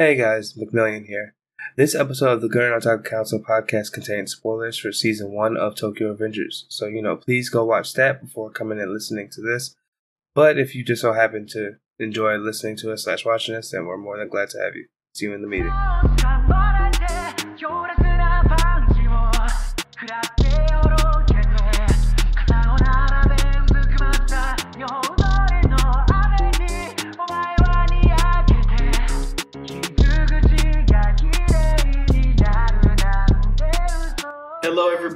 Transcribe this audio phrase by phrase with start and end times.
[0.00, 1.34] Hey guys, McMillian here.
[1.76, 6.14] This episode of the Gurren Otaku Council podcast contains spoilers for season one of Tokyo
[6.14, 9.74] Revengers, so you know, please go watch that before coming and listening to this.
[10.36, 13.86] But if you just so happen to enjoy listening to us slash watching us, then
[13.86, 14.86] we're more than glad to have you.
[15.16, 15.74] See you in the meeting.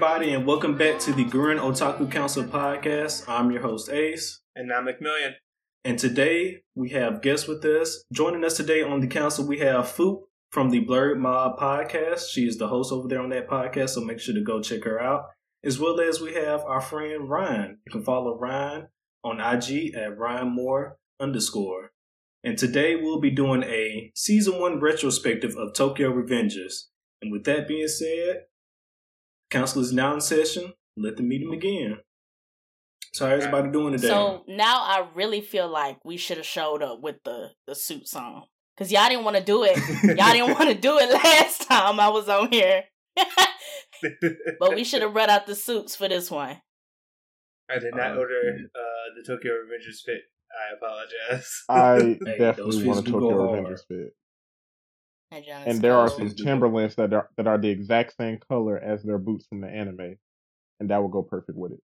[0.02, 3.22] Everybody, and welcome back to the Gurren Otaku Council podcast.
[3.28, 5.34] I'm your host, Ace, And I'm McMillian.
[5.84, 8.02] and today we have guests with us.
[8.12, 12.30] Joining us today on the council, we have Foop from the Blurred Mob podcast.
[12.32, 14.82] She is the host over there on that podcast, so make sure to go check
[14.82, 15.26] her out.
[15.62, 17.78] As well as we have our friend Ryan.
[17.86, 18.88] You can follow Ryan
[19.22, 21.92] on IG at Ryan Moore underscore.
[22.42, 26.88] And today we'll be doing a season one retrospective of Tokyo Revengers.
[27.20, 28.46] And with that being said,
[29.52, 30.72] council is now in session.
[30.96, 31.98] Let the meeting begin.
[33.12, 34.08] So how's everybody doing today?
[34.08, 38.16] So now I really feel like we should have showed up with the the suits
[38.16, 38.44] on
[38.74, 39.76] because y'all didn't want to do it.
[40.02, 42.84] y'all didn't want to do it last time I was on here,
[44.58, 46.56] but we should have read out the suits for this one.
[47.70, 48.40] I did not Uh, order
[48.74, 50.22] uh, the Tokyo Revengers fit.
[50.52, 51.64] I apologize.
[51.68, 53.64] I those definitely want a fits do Tokyo go hard.
[53.64, 54.14] Revengers fit.
[55.32, 56.44] And, And there are some Please.
[56.44, 60.16] Timberlands that are that are the exact same color as their boots from the anime,
[60.80, 61.82] and that will go perfect with it.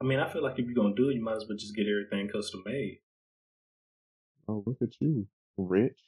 [0.00, 1.74] I mean, I feel like if you're gonna do it, you might as well just
[1.74, 3.00] get everything custom made.
[4.48, 5.98] Oh, look at you, rich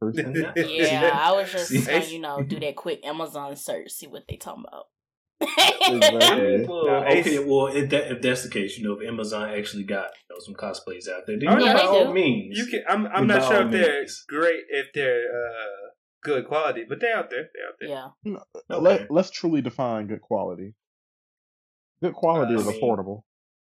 [0.00, 0.34] person.
[0.56, 1.80] Yeah, I was just See?
[1.84, 4.86] gonna, you know do that quick Amazon search, see what they talking about.
[5.88, 6.64] Exactly.
[6.66, 9.84] Well, Now, okay, well, if, that, if that's the case, you know, if Amazon actually
[9.84, 12.12] got you know some cosplays out there, then Oh, you yeah, know, by all do.
[12.14, 12.82] means, You can.
[12.88, 13.06] I'm.
[13.06, 14.24] I'm not sure if they're means.
[14.28, 15.90] great, if they're uh,
[16.22, 17.48] good quality, but they're out there.
[17.54, 18.32] They're out there.
[18.32, 18.32] yeah,
[18.74, 18.80] Okay.
[18.82, 20.74] Let Let's truly define good quality.
[22.02, 23.22] Good quality Uh, is I mean, affordable.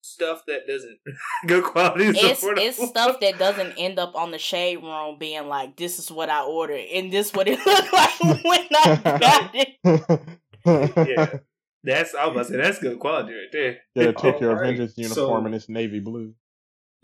[0.05, 0.99] Stuff that doesn't
[1.47, 2.57] good quality is it's affordable.
[2.67, 6.29] it's stuff that doesn't end up on the shade room being like, "This is what
[6.29, 11.07] I ordered," and this what it looked like when I got it.
[11.07, 11.39] yeah,
[11.83, 12.15] that's.
[12.15, 13.77] I was about to say that's good quality right there.
[13.95, 16.33] Get a Tokyo Alright, Avengers uniform so- and it's navy blue.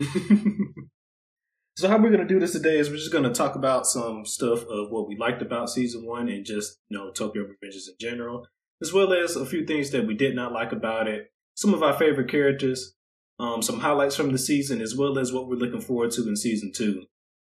[1.76, 4.60] so how we're gonna do this today is we're just gonna talk about some stuff
[4.62, 8.46] of what we liked about season one and just you know Tokyo Revengers in general,
[8.80, 11.82] as well as a few things that we did not like about it, some of
[11.82, 12.94] our favorite characters,
[13.38, 16.36] um, some highlights from the season, as well as what we're looking forward to in
[16.36, 17.04] season two.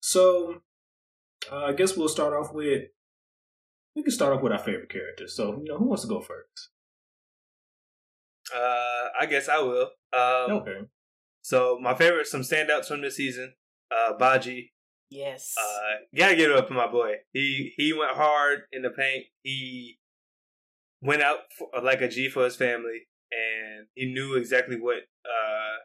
[0.01, 0.62] So
[1.51, 2.83] uh, I guess we'll start off with
[3.95, 5.35] we can start off with our favorite characters.
[5.35, 6.69] So you know who wants to go first?
[8.54, 9.90] Uh, I guess I will.
[10.14, 10.80] Um, okay.
[11.42, 13.54] So my favorite, some standouts from this season.
[13.92, 14.74] Uh, Baji.
[15.09, 15.54] Yes.
[15.59, 17.18] Uh, gotta get it up for my boy.
[17.31, 19.26] He he went hard in the paint.
[19.44, 20.00] He
[21.02, 25.78] went out for, like a G for his family, and he knew exactly what uh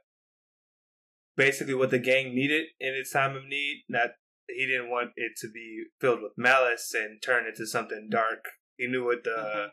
[1.37, 3.85] basically what the gang needed in its time of need.
[3.89, 4.11] Not
[4.49, 8.47] he didn't want it to be filled with malice and turn into something dark.
[8.79, 9.71] He knew what the Mhm.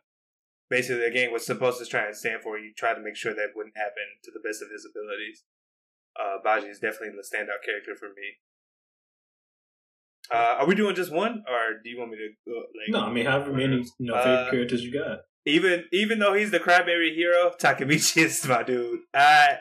[0.69, 2.57] Basically the gang was supposed to try and stand for.
[2.57, 5.43] He tried to make sure that wouldn't happen to the best of his abilities.
[6.19, 8.39] Uh, Baji is definitely the standout character for me.
[10.33, 12.57] Uh, are we doing just one, or do you want me to go?
[12.57, 15.19] Like, No, I mean however many you know favorite Uh, characters you got.
[15.45, 19.01] even even though he's the crybaby hero, Takamichi is my dude.
[19.13, 19.57] I,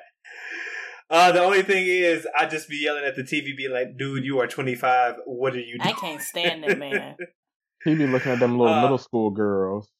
[1.11, 4.25] uh, the only thing is, I just be yelling at the TV, being like, "Dude,
[4.25, 5.17] you are 25.
[5.27, 7.17] What are you I can't stand that man.
[7.85, 9.91] He be looking at them little Uh, middle school girls.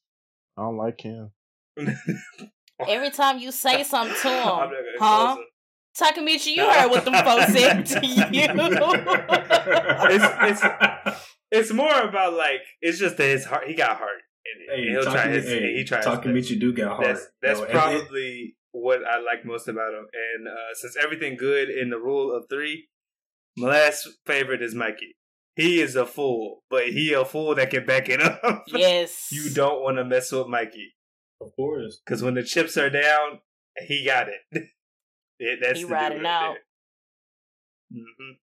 [0.57, 1.31] I don't like him.
[2.87, 5.35] Every time you say something to him, huh?
[5.37, 5.45] expose.
[5.97, 8.23] Takamichi, you heard what them folks said to you.
[10.11, 11.21] It's-
[11.51, 13.67] It's more about like it's just that his heart.
[13.67, 14.21] He got heart.
[14.45, 15.45] And Hey, he'll try Takami- his.
[15.45, 16.03] hey, he tries.
[16.05, 16.13] his.
[16.13, 17.03] Takamichi do got heart.
[17.05, 20.05] That's that's You know, it- probably what I like most about him.
[20.13, 22.87] And uh, since everything good in the rule of three,
[23.55, 25.15] my last favorite is Mikey.
[25.55, 28.63] He is a fool, but he a fool that can back it up.
[28.67, 29.29] yes.
[29.31, 30.93] you don't want to mess with Mikey
[31.41, 31.99] of course.
[32.05, 33.39] because when the chips are down,
[33.87, 34.35] he got it.
[35.39, 36.55] It- that's He the riding right out.
[37.91, 38.01] there.
[38.01, 38.37] Mhm.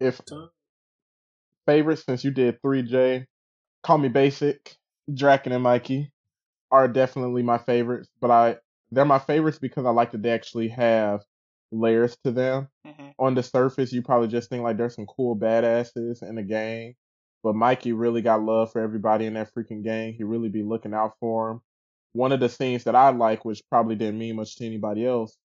[0.00, 0.20] If
[1.66, 3.26] favorites, since you did three J,
[3.82, 4.76] call me basic.
[5.12, 6.12] Draken and Mikey
[6.70, 8.56] are definitely my favorites, but I
[8.90, 11.22] they're my favorites because I like that they actually have
[11.72, 12.68] layers to them.
[12.86, 13.14] Mhm.
[13.18, 16.94] On the surface, you probably just think like there's some cool badasses in the gang,
[17.42, 20.14] but Mikey really got love for everybody in that freaking gang.
[20.14, 21.62] He really be looking out for them.
[22.12, 25.36] One of the scenes that I like, which probably didn't mean much to anybody else,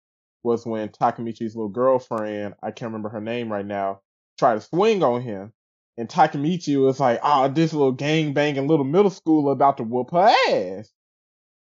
[0.43, 4.01] was when Takamichi's little girlfriend, I can't remember her name right now,
[4.37, 5.53] tried to swing on him.
[5.97, 10.11] And Takemichi was like, "Ah, this little gang banging little middle schooler about to whoop
[10.11, 10.91] her ass."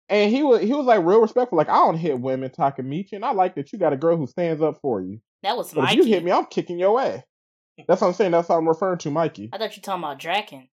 [0.08, 3.24] And he was he was like real respectful, like I don't hit women, Takemichi, and
[3.24, 5.20] I like that you got a girl who stands up for you.
[5.42, 6.00] That was But Mikey.
[6.00, 7.22] if you hit me, I'm kicking your ass.
[7.88, 8.32] That's what I'm saying.
[8.32, 9.48] That's what I'm referring to, Mikey.
[9.52, 10.68] I thought you were talking about Draken.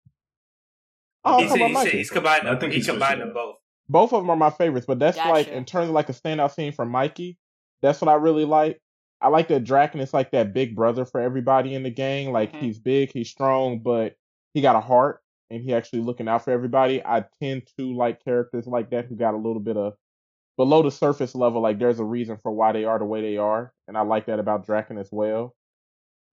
[1.24, 1.98] Oh, I'm he talking said, about Mikey.
[1.98, 2.48] he's combined.
[2.48, 3.56] I think he he's combined them both.
[3.90, 6.54] Both of them are my favorites, but that's like in terms of like a standout
[6.54, 7.38] scene from Mikey.
[7.82, 8.80] That's what I really like.
[9.22, 12.32] I like that Draken is like that big brother for everybody in the gang.
[12.32, 12.60] Like Mhm.
[12.62, 14.16] he's big, he's strong, but
[14.54, 17.04] he got a heart and he actually looking out for everybody.
[17.04, 19.94] I tend to like characters like that who got a little bit of
[20.58, 21.62] below the surface level.
[21.62, 24.26] Like there's a reason for why they are the way they are, and I like
[24.26, 25.56] that about Draken as well.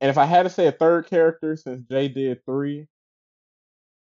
[0.01, 2.87] And if I had to say a third character, since Jay did three,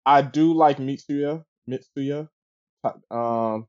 [0.06, 1.44] I do like Mitsuya.
[1.70, 2.30] Mitsuya.
[3.12, 3.68] Um,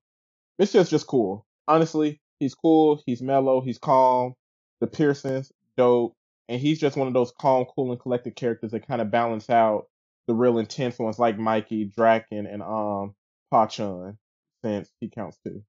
[0.61, 1.47] Mitsuya's just cool.
[1.69, 3.03] Honestly, he's cool.
[3.07, 3.61] He's mellow.
[3.61, 4.35] He's calm.
[4.81, 6.15] The Pearsons, dope,
[6.49, 9.49] and he's just one of those calm, cool, and collected characters that kind of balance
[9.49, 9.87] out
[10.27, 13.15] the real intense ones like Mikey, Draken, and um
[13.53, 14.17] Pachin,
[14.65, 15.63] since he counts too.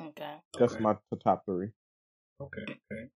[0.00, 0.34] Okay.
[0.58, 0.82] That's Okay.
[0.82, 1.68] my the top three.
[2.40, 3.10] Okay, okay.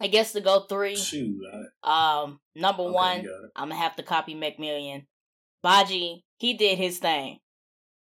[0.00, 0.96] I guess to go three.
[0.96, 1.38] Shoot.
[1.82, 3.50] I, Um, number okay, one, you got it.
[3.56, 5.06] I'm gonna have to copy McMillian.
[5.62, 7.38] Baji, he did his thing.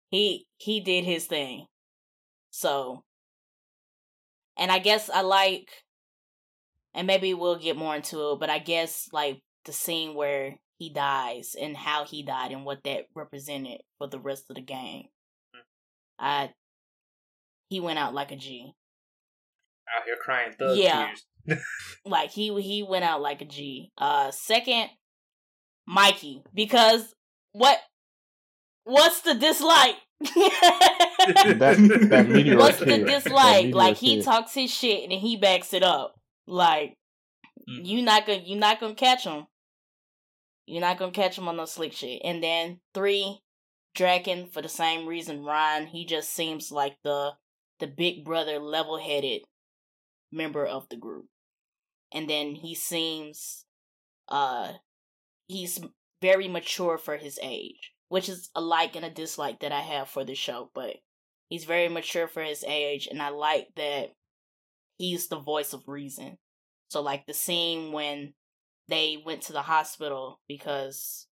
[0.09, 1.67] He he did his thing.
[2.51, 3.03] So,
[4.57, 5.69] and I guess I like,
[6.93, 10.89] and maybe we'll get more into it, but I guess like the scene where he
[10.89, 15.07] dies and how he died and what that represented for the rest of the gang.
[16.19, 16.51] I
[17.69, 18.73] he went out like a G.
[19.95, 21.11] Out here crying thug Yeah.
[21.47, 21.61] tears.
[22.05, 23.91] like he he went out like a G.
[23.97, 24.89] Uh second,
[25.87, 27.13] Mikey because
[27.51, 27.79] what
[28.83, 29.95] what's the dislike?
[30.25, 33.65] That that meteor what's the That dislike?
[33.65, 34.25] meteor Like he kid.
[34.25, 36.15] talks his shit and he backs it up.
[36.47, 36.95] Like
[37.67, 37.83] Mm.
[37.83, 39.47] you not gonna you not gonna catch him.
[40.65, 42.21] You're not gonna catch him on no slick shit.
[42.23, 43.41] And then three,
[43.95, 45.45] Draken for the same reason.
[45.45, 47.31] Ryan, he just seems like the
[47.79, 49.43] the big brother, level headed
[50.31, 51.27] member of the group.
[52.11, 53.65] And then he seems
[54.27, 54.73] uh
[55.47, 55.79] he's
[56.21, 60.09] very mature for his age, which is a like and a dislike that I have
[60.09, 60.97] for the show, but
[61.47, 64.13] he's very mature for his age and I like that
[64.97, 66.37] he's the voice of reason.
[66.89, 68.33] So like the scene when
[68.87, 71.27] they went to the hospital because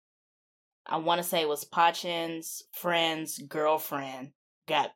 [0.86, 4.34] I want to say it was Pachin's friend's girlfriend
[4.68, 4.92] got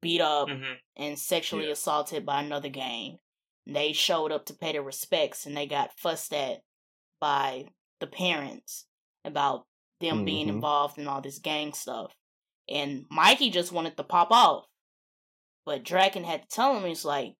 [0.00, 0.78] beat up Mhm.
[0.96, 1.72] and sexually Yeah.
[1.72, 3.18] assaulted by another gang.
[3.66, 6.62] They showed up to pay their respects and they got fussed at
[7.20, 7.68] by
[8.00, 8.86] the parents
[9.24, 9.66] about
[10.00, 10.54] them being Mhm.
[10.56, 12.14] involved in all this gang stuff.
[12.68, 14.66] And Mikey just wanted to pop off.
[15.64, 17.36] But Draken had to tell him, he's like,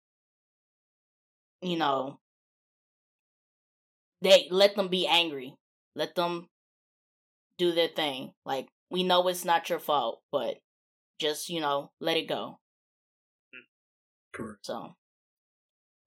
[1.60, 2.20] you know,
[4.24, 5.54] they let them be angry.
[5.94, 6.48] Let them
[7.58, 8.32] do their thing.
[8.44, 10.56] Like, we know it's not your fault, but
[11.20, 12.58] just, you know, let it go.
[14.32, 14.66] Correct.
[14.66, 14.96] So,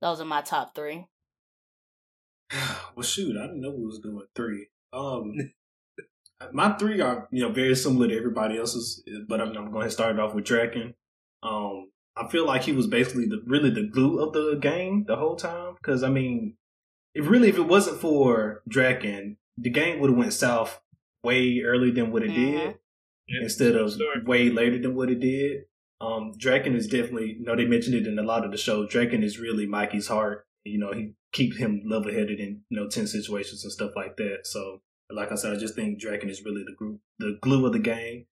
[0.01, 1.05] those are my top three.
[2.95, 4.69] Well, shoot, I didn't know we was doing three.
[4.91, 5.35] Um,
[6.51, 9.91] my three are you know very similar to everybody else's, but I'm, I'm going to
[9.91, 10.95] start it off with Draken.
[11.43, 15.15] Um, I feel like he was basically the really the glue of the game the
[15.15, 15.75] whole time.
[15.75, 16.55] Because I mean,
[17.17, 20.79] if really if it wasn't for Draken, the game would have went south
[21.23, 22.77] way earlier than what it did,
[23.27, 23.41] Yeah.
[23.41, 24.23] instead of Sure.
[24.23, 25.63] way later than what it did.
[25.99, 28.85] Um, Draken is definitely, you know, they mentioned it in a lot of the show.
[28.87, 30.45] Draken is really Mikey's heart.
[30.63, 34.15] You know, he keeps him level headed in, you know, tense situations and stuff like
[34.17, 34.41] that.
[34.45, 37.73] So, like I said, I just think Draken is really the group, the glue of
[37.73, 38.27] the game.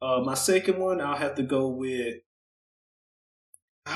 [0.00, 2.16] Uh, my second one, I'll have to go with.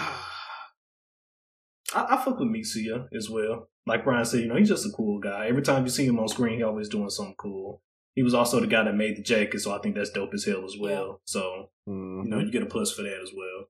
[1.95, 3.69] I, I fuck with Mitsuya as well.
[3.87, 5.47] Like Brian said, you know, he's just a cool guy.
[5.49, 7.83] Every time you see him on screen, he always doing something cool.
[8.15, 10.45] He was also the guy that made the jacket, so I think that's dope as
[10.45, 11.21] hell as well.
[11.25, 12.25] So, Mhm.
[12.25, 13.69] you know, you get a plus for that as well.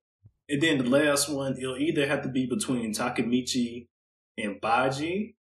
[0.48, 3.86] And then the last one, it'll either have to be between Takamichi
[4.36, 5.36] and Baji.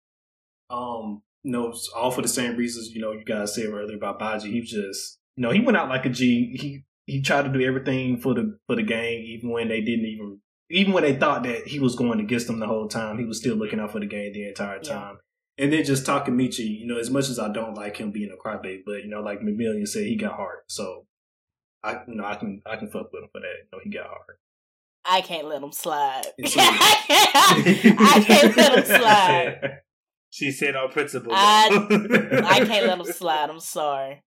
[0.68, 4.18] Um, you know, all for the same reasons, you know, you guys said earlier about
[4.18, 4.50] Baji.
[4.52, 6.56] He was just you know, he went out like a G.
[6.60, 10.04] He he tried to do everything for the for the gang, even when they didn't
[10.04, 13.24] even even when they thought that he was going against them the whole time, he
[13.24, 14.90] was still looking out for the game the entire Yeah.
[14.92, 15.18] time.
[15.58, 18.36] And then just Takamichi, you know, as much as I don't like him being a
[18.48, 20.64] crybaby, but you know, like McMillian said, he got heart.
[20.68, 21.06] So
[21.82, 23.54] I you know, I can I can fuck with him for that.
[23.58, 24.38] You know, he got heart.
[25.04, 26.22] I can't let him slide.
[26.42, 26.80] I can't,
[28.00, 29.78] I can't let him slide.
[30.32, 31.32] She said on principle.
[31.34, 31.66] I-
[32.44, 33.50] I can't let him slide.
[33.50, 34.22] I'm sorry.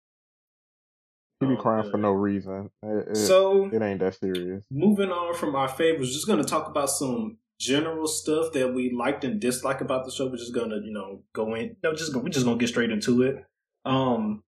[1.50, 2.70] He be Oh, crying for no reason.
[2.82, 4.66] It, it, So it ain't that serious.
[4.72, 9.24] moving on from our favorites, just gonna talk about some general stuff that we liked
[9.24, 10.28] and disliked about the show.
[10.28, 11.76] We're just gonna, you know, go in.
[11.84, 13.46] No, just we're just gonna get straight into it.
[13.86, 14.44] Um,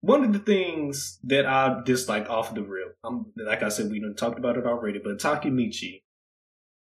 [0.00, 4.00] one of the things that I dislike off the rip, I'm like I said, we
[4.00, 6.02] done talked about it already, but Takemichi,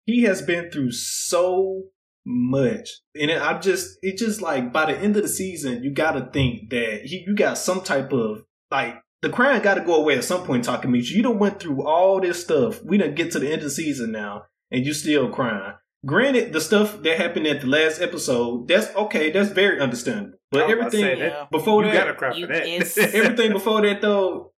[0.07, 1.85] he has been through so
[2.25, 2.89] much,
[3.21, 6.13] and it, I'm just, it just like by the end of the season, you got
[6.13, 9.97] to think that he, you got some type of like the crying got to go
[9.97, 10.65] away at some point.
[10.67, 12.83] Takemichi, you done went through all this stuff.
[12.83, 15.75] We done get to the end of the season now, and you still crying.
[16.05, 19.31] Granted, the stuff that happened at the last episode, that's okay.
[19.31, 20.39] That's very understandable.
[20.51, 22.53] But I was about to say everything that- before you that, gotta cry You- for
[22.53, 22.99] that.
[23.15, 24.53] everything before that though,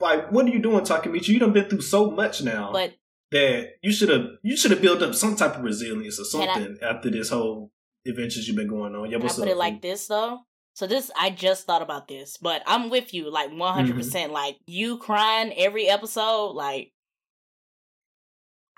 [0.00, 1.28] like what are you doing, Takemichi?
[1.28, 2.94] You done been through so much now But
[3.32, 6.48] that you should have you should have built up some type of resilience or Can
[6.48, 7.70] I- something after this whole
[8.06, 9.10] adventures you've been going on.
[9.10, 9.48] Yeah, Can I put up?
[9.48, 10.40] it like this though?
[10.74, 13.88] So this I just thought about this, but I'm with you like 100.
[13.90, 13.98] Mm-hmm.
[13.98, 16.92] percent Like you crying every episode, like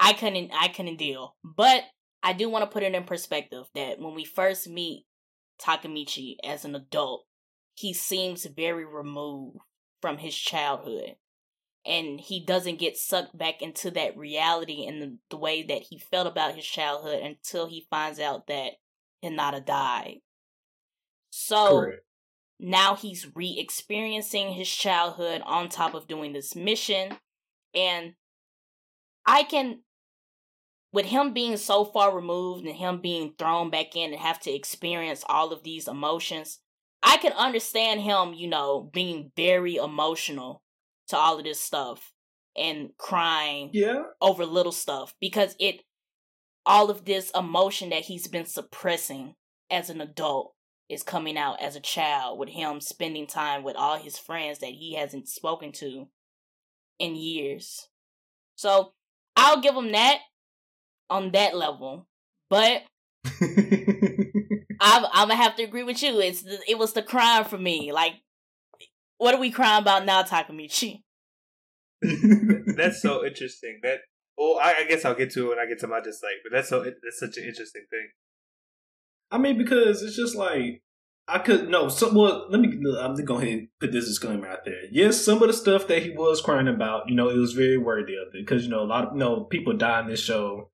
[0.00, 1.36] I couldn't I couldn't deal.
[1.44, 1.84] But
[2.22, 5.04] I do want to put it in perspective that when we first meet
[5.60, 7.24] Takamichi as an adult,
[7.74, 9.58] he seems very removed
[10.00, 11.16] from his childhood.
[11.84, 15.98] And he doesn't get sucked back into that reality in the, the way that he
[15.98, 18.74] felt about his childhood until he finds out that
[19.24, 20.18] Hinata died.
[21.30, 22.02] So Correct.
[22.60, 27.16] now he's re experiencing his childhood on top of doing this mission.
[27.74, 28.14] And
[29.26, 29.80] I can,
[30.92, 34.52] with him being so far removed and him being thrown back in and have to
[34.52, 36.60] experience all of these emotions,
[37.02, 40.61] I can understand him, you know, being very emotional
[41.12, 42.12] to all of this stuff
[42.56, 45.82] and crying Yeah, over little stuff because it
[46.64, 49.34] all of this emotion that he's been suppressing
[49.70, 50.54] as an adult
[50.88, 54.70] is coming out as a child with him spending time with all his friends that
[54.70, 56.08] he hasn't spoken to
[56.98, 57.88] in years.
[58.56, 58.92] So
[59.36, 60.18] I'll give him that
[61.10, 62.06] on that level.
[62.50, 62.82] But
[63.40, 66.20] I'm, I'm gonna have to agree with you.
[66.20, 67.92] It's the, it was the crime for me.
[67.92, 68.14] Like,
[69.22, 71.02] what are we crying about now, Takamichi?
[72.76, 73.78] that's so interesting.
[73.82, 74.00] That
[74.36, 76.42] well, I, I guess I'll get to it when I get to my dislike.
[76.42, 78.08] But that's so that's such an interesting thing.
[79.30, 80.82] I mean, because it's just like
[81.28, 81.88] I could no.
[81.88, 82.82] So well, let me.
[82.98, 84.82] I'm just going ahead and put this disclaimer out there.
[84.90, 87.78] Yes, some of the stuff that he was crying about, you know, it was very
[87.78, 90.20] worthy of it because you know a lot of you know people die in this
[90.20, 90.70] show,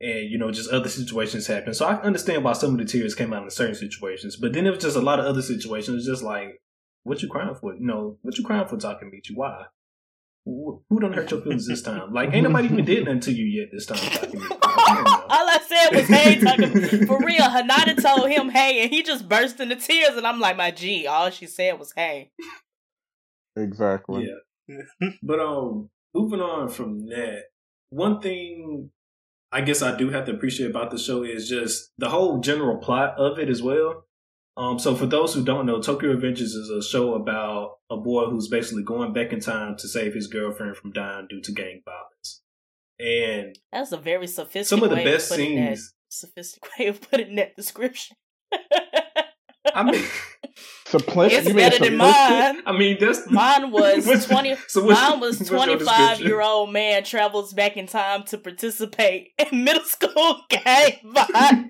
[0.00, 1.72] and you know just other situations happen.
[1.72, 4.66] So I understand why some of the tears came out in certain situations, but then
[4.66, 6.04] it was just a lot of other situations.
[6.04, 6.60] Just like,
[7.04, 7.74] what you crying for?
[7.78, 8.76] No, what you crying for?
[8.76, 9.36] Talking to you?
[9.36, 9.66] Why?
[10.44, 12.12] Who don't hurt your feelings this time?
[12.12, 13.98] Like, ain't nobody even did nothing to you yet this time.
[13.98, 14.60] Takemichi.
[14.60, 15.24] Come on now.
[15.28, 19.28] All I said was, "Hey, talking for real." Hinata told him, "Hey," and he just
[19.28, 22.32] burst into tears, and I'm like, "My G." All she said was, "Hey."
[23.56, 24.28] Exactly.
[24.68, 24.82] Yeah.
[25.22, 27.44] But um, moving on from that,
[27.90, 28.90] one thing
[29.52, 32.78] I guess I do have to appreciate about the show is just the whole general
[32.78, 34.06] plot of it as well.
[34.56, 38.26] Um, so for those who don't know, Tokyo Revengers is a show about a boy
[38.26, 41.82] who's basically going back in time to save his girlfriend from dying due to gang
[41.84, 42.42] violence.
[42.98, 44.66] And That's a very sophisticated.
[44.68, 48.16] some of the best putting that, scenes, Sophisticated way of putting that description.
[49.74, 50.04] I mean,
[50.86, 51.32] Simplistic.
[51.46, 52.62] It's better than mine.
[52.66, 54.56] I mean that's Mine was twenty.
[54.68, 59.84] So Mine was twenty-five year old man travels back in time to participate in middle
[59.84, 61.68] school gang violence.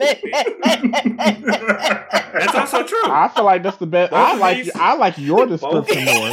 [1.22, 2.98] That's also true.
[3.04, 4.10] I feel like that's the best.
[4.10, 6.30] Both I like these- I like your Both- description more.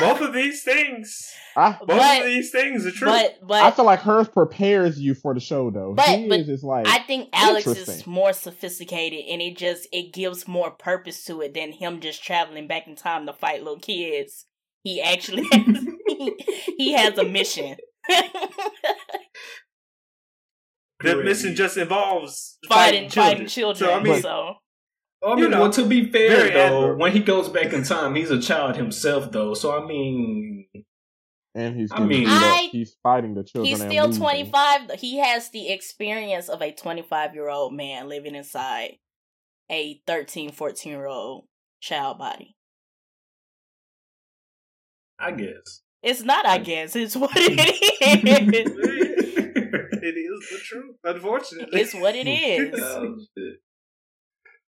[0.00, 3.08] Both of these things, I both But- of these things are true.
[3.08, 5.94] but but I feel like hers prepares you for the show though.
[5.94, 8.12] But- His but is just like I think Alex is Interesting.
[8.12, 12.66] more sophisticated, and it just it gives more purpose to it than him just traveling
[12.66, 14.46] back in time to fight little kids.
[14.82, 15.86] He actually has,
[16.78, 17.76] he has a mission.
[21.02, 23.32] that mission just involves fighting children.
[23.32, 23.90] fighting children.
[23.90, 24.54] So I mean, so
[25.22, 26.96] I mean, You know, well, to be fair though, admirable.
[26.98, 29.52] when he goes back in time, he's a child himself though.
[29.54, 30.66] So I mean,
[31.54, 32.28] and he's I mean- beat.
[32.28, 33.66] I- he's fighting the children.
[33.66, 34.90] he's still twenty five.
[34.98, 38.96] He has the experience of a twenty five year old man living inside
[39.70, 41.44] a 13, 14 year old
[41.80, 42.56] child body.
[45.18, 45.82] I guess.
[46.02, 46.96] It's not, I guess.
[46.96, 47.80] It's what it is.
[50.02, 50.96] it is the truth.
[51.04, 52.26] Unfortunately, it's what it
[52.72, 52.80] oh, is.
[52.82, 53.60] Oh, shit.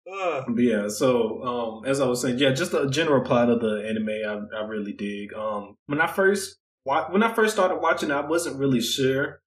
[0.06, 4.08] Yeah, so um, as I was saying, yeah, just the general plot of the anime,
[4.08, 5.32] I, I really dig.
[5.32, 9.40] Um, when I first wa- when I first started watching, I wasn't really sure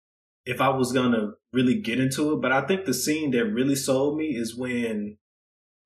[0.46, 3.74] if I was gonna really get into it, but I think the scene that really
[3.76, 5.18] sold me is when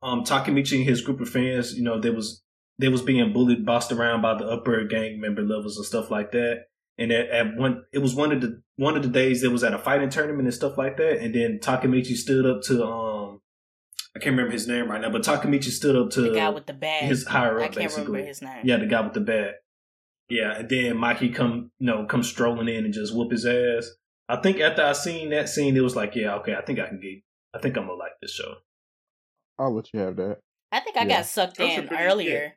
[0.02, 2.42] um Takemichi and his group of fans, you know, they was
[2.78, 6.32] they was being bullied, bossed around by the upper gang member levels and stuff like
[6.32, 6.66] that.
[6.96, 9.64] And at, at one, it was one of the one of the days that was
[9.64, 11.18] at a fighting tournament and stuff like that.
[11.18, 13.40] And then Takamichi stood up to um,
[14.16, 16.66] I can't remember his name right now, but Takamichi stood up to The guy with
[16.66, 17.04] the bag.
[17.04, 18.04] his higher I up, can't basically.
[18.06, 18.62] remember his name.
[18.64, 19.54] Yeah, the guy with the bag.
[20.28, 23.88] Yeah, and then Mikey come, you know, come strolling in and just whoop his ass.
[24.28, 26.86] I think after I seen that scene, it was like, yeah, okay, I think I
[26.88, 27.22] can get,
[27.54, 28.54] I think I'm gonna like this show.
[29.58, 30.38] I'll let you have that.
[30.72, 31.18] I think I Yeah.
[31.18, 32.54] got sucked Those are in earlier.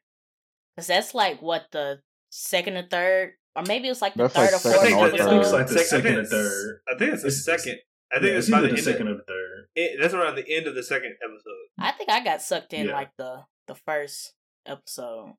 [0.76, 4.36] Because that's like what the second or third, or maybe it was like the That's
[4.36, 5.28] like third or second fourth or it's- third.
[5.28, 6.80] I think it's like the Sec- second or third.
[6.94, 7.80] I think it's the second.
[8.14, 9.68] I I think yeah, it's it's by either the the second of, or third.
[9.76, 11.54] it, that's around the end of the second episode.
[11.80, 12.94] I think I got sucked in Yeah.
[12.94, 14.34] like the the first
[14.66, 15.34] episode.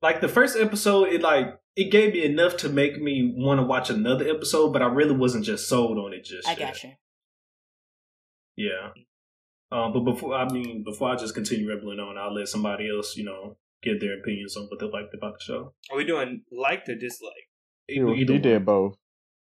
[0.00, 3.64] Like the first episode, it like it gave me enough to make me want to
[3.64, 6.58] watch another episode, but I really wasn't just sold on it just I yet.
[6.60, 6.90] got you.
[8.56, 8.90] Yeah.
[9.70, 13.16] Um, but before I mean, before I just continue rambling on, I'll let somebody else,
[13.16, 15.74] you know, give their opinions on what they liked about the show.
[15.90, 17.32] Are we doing liked or dislike?
[17.88, 18.42] You, Either you one.
[18.42, 18.96] did both.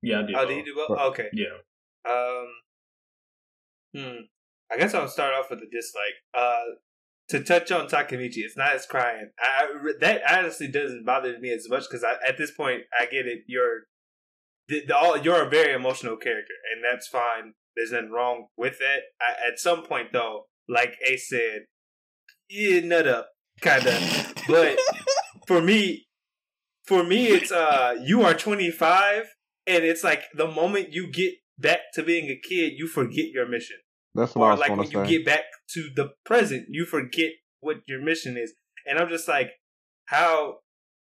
[0.01, 0.35] Yeah, I did.
[0.35, 0.99] Oh, did you do both?
[0.99, 1.27] Okay.
[1.33, 1.57] Yeah.
[2.09, 2.47] Um.
[3.95, 4.19] Hmm.
[4.71, 6.15] I guess I'll start off with a dislike.
[6.33, 6.75] Uh,
[7.29, 9.31] to touch on Takamichi, it's not as crying.
[9.39, 13.27] I, I- that honestly doesn't bother me as much because at this point I get
[13.27, 13.39] it.
[13.47, 13.81] You're
[14.67, 17.53] the, the, all, you're a very emotional character, and that's fine.
[17.75, 18.99] There's nothing wrong with that.
[19.21, 21.61] I, at some point, though, like Ace said,
[22.49, 23.29] yeah, nut up,
[23.61, 24.33] kind of.
[24.47, 24.77] But
[25.47, 26.07] for me,
[26.85, 29.25] for me, it's uh, you are 25,
[29.67, 33.47] and it's like the moment you get back to being a kid, you forget your
[33.47, 33.77] mission
[34.15, 36.85] That's what I or was like when to you get back to the present, you
[36.85, 38.53] forget what your mission is.
[38.87, 39.51] And I'm just like,
[40.05, 40.59] how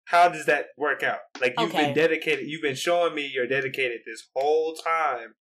[0.06, 1.18] how does that work out?
[1.40, 1.86] Like you've Okay.
[1.86, 5.34] been dedicated, you've been showing me you're dedicated this whole time,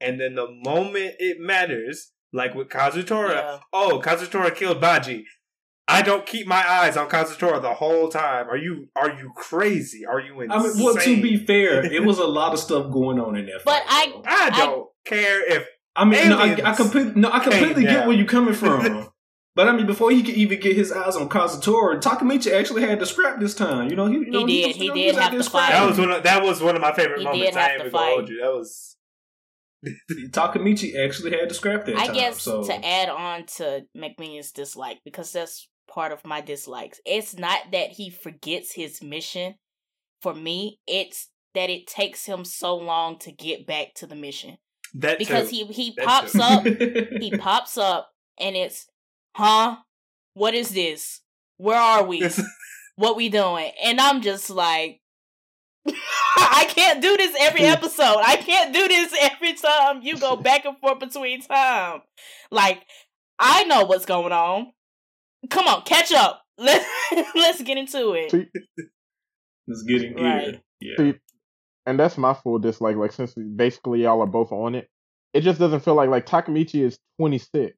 [0.00, 3.58] and then the moment it matters, like with Kazutora, Yeah.
[3.72, 5.26] oh Kazutora killed Baji.
[5.86, 8.48] I don't keep my eyes on Kazutora the whole time.
[8.48, 10.06] Are you are you crazy?
[10.06, 10.58] Are you insane?
[10.58, 13.46] I mean, well, to be fair, it was a lot of stuff going on in
[13.46, 13.58] there.
[13.64, 14.22] But I- though.
[14.26, 18.06] I don't care if I mean, no, I, I aliens completely, no, I completely get
[18.06, 19.10] where you're coming from.
[19.54, 22.98] but I mean, before he could even get his eyes on Kazutora, Takamichi actually had
[23.00, 23.90] to scrap this time.
[23.90, 24.66] You know, he, you know, did.
[24.68, 25.70] was- He you know, did was have there to fight.
[25.70, 27.46] that was one of that was one of my favorite He moments.
[27.50, 28.08] did I have ain't to even fight.
[28.10, 28.40] hold you.
[28.40, 28.96] That was
[30.30, 32.14] Takamichi actually had to scrap that I time.
[32.16, 32.64] guess so.
[32.64, 37.00] to add on to McMillian's dislike, because that's part of my dislikes.
[37.06, 39.54] It's not that he forgets his mission.
[40.20, 44.58] For me, it's that it takes him so long to get back to the mission.
[44.94, 45.56] that Because too.
[45.56, 46.40] he he That pops too.
[46.42, 46.64] up,
[47.20, 48.86] he pops up, and it's,
[49.36, 49.76] huh?
[50.34, 51.20] What is this?
[51.58, 52.28] Where are we?
[52.96, 53.70] what we doing?
[53.82, 55.00] And I'm just like,
[56.36, 58.18] I can't do this every episode.
[58.24, 62.00] I can't do this every time you go back and forth between time.
[62.50, 62.82] Like,
[63.38, 64.72] I know what's going on.
[65.50, 66.42] Come on, catch up.
[66.58, 66.86] Let's
[67.34, 68.30] let's get into it.
[68.30, 68.46] See,
[69.66, 70.24] Let's get in gear.
[70.24, 70.60] Right.
[70.80, 70.96] Yeah.
[70.98, 71.14] See,
[71.86, 72.96] and that's my full dislike.
[72.96, 74.88] Like since basically y'all are both on it,
[75.32, 77.76] it just doesn't feel like like Takamichi is 26,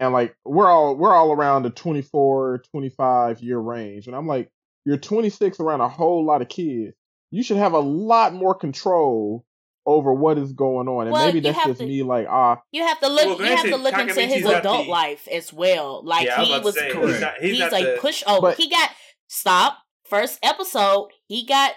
[0.00, 4.48] and like we're all we're all around the 24, 25 year range, and I'm like,
[4.84, 6.94] you're 26 around a whole lot of kids.
[7.30, 9.44] You should have a lot more control
[9.90, 12.02] over what is going on, and Well, maybe that's just to- me.
[12.02, 13.38] Like ah, You have to look.
[13.38, 16.02] Well, you have to look into his adult the- life as well.
[16.04, 17.08] Like yeah, he was, to say, correct.
[17.08, 18.40] he's not, he's he's, like the, push over.
[18.48, 18.90] But- he got
[19.28, 19.78] stop.
[20.04, 21.72] First episode, he got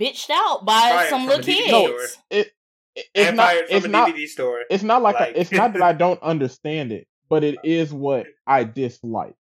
[0.00, 1.68] bitched out by some little a kids.
[1.68, 2.00] store.
[2.30, 2.52] it,
[2.96, 4.60] it- it's and not fired from it's a not DVD store.
[4.70, 7.92] it's not like, Like- I, it's not that I don't understand it, but it is
[7.92, 9.34] what I dislike.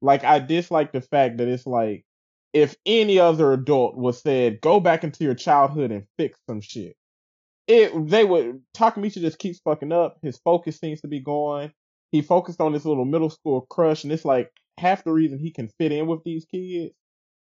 [0.00, 2.04] Like I dislike the fact that it's like
[2.52, 6.96] if any other adult was said, go back into your childhood and fix some shit.
[7.66, 10.18] It they would Takamichi just keeps fucking up.
[10.22, 11.72] His focus seems to be gone.
[12.12, 15.50] He focused on this little middle school crush, and it's like half the reason he
[15.50, 16.94] can fit in with these kids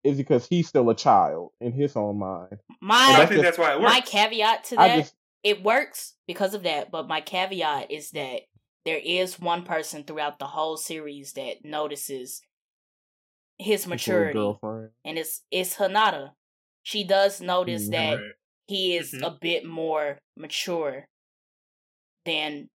[0.05, 2.49] is because he's still a child in his own mind.
[2.53, 3.93] And My I think just- that's why it works.
[3.93, 8.43] my caveat to that just it works because of that, but my caveat is that
[8.85, 12.43] there is one person throughout the whole series that notices
[13.59, 14.91] his his maturity, girlfriend.
[15.05, 16.33] and it's it's Hinata.
[16.83, 17.93] She does notice Mhm.
[17.93, 18.33] that Right.
[18.71, 19.27] He is Mhm.
[19.27, 21.07] a bit more mature
[22.25, 22.69] than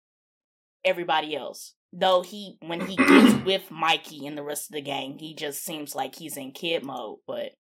[0.84, 1.74] everybody else.
[1.92, 3.06] Though he, when he gets
[3.46, 6.84] with Mikey and the rest of the gang, he just seems like he's in kid
[6.84, 7.20] mode.
[7.26, 7.52] But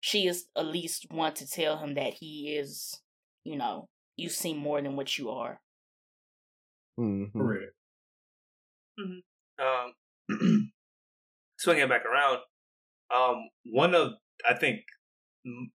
[0.00, 3.00] she is at least one to tell him that he is,
[3.44, 5.60] you know, you seem more than what you are.
[6.98, 7.38] Mm-hmm.
[7.38, 7.74] Correct.
[9.58, 9.94] um,
[11.58, 12.38] swinging back around,
[13.14, 14.12] um, one of
[14.48, 14.80] I think
[15.44, 15.70] m-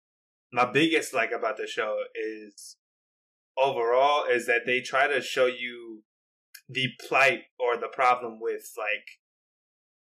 [0.56, 2.78] my biggest like about the show is
[3.58, 6.04] overall is that they try to show you
[6.70, 9.08] the plight or the problem with like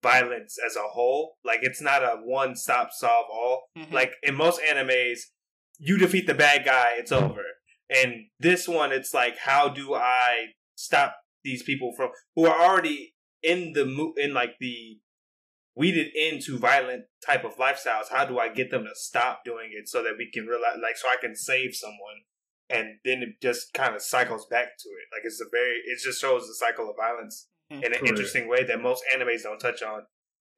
[0.02, 1.36] violence as a whole.
[1.44, 3.64] Like it's not a one stop solve all.
[3.78, 3.92] Mhm.
[3.92, 5.20] Like in most animes,
[5.78, 7.44] you defeat the bad guy, it's over.
[7.88, 13.14] And this one, it's like, how do I stop these people from who are already
[13.42, 14.98] in the mo- in like the
[15.80, 18.08] weeded into violent type of lifestyles?
[18.10, 20.96] How do I get them to stop doing it so that we can realize, like,
[20.96, 22.18] so I can save someone?
[22.68, 25.06] And then it just kind of cycles back to it.
[25.12, 27.78] Like it's a very, it just shows the cycle of violence Mhm.
[27.78, 28.08] in an Correct.
[28.08, 30.06] interesting way that most animes don't touch on.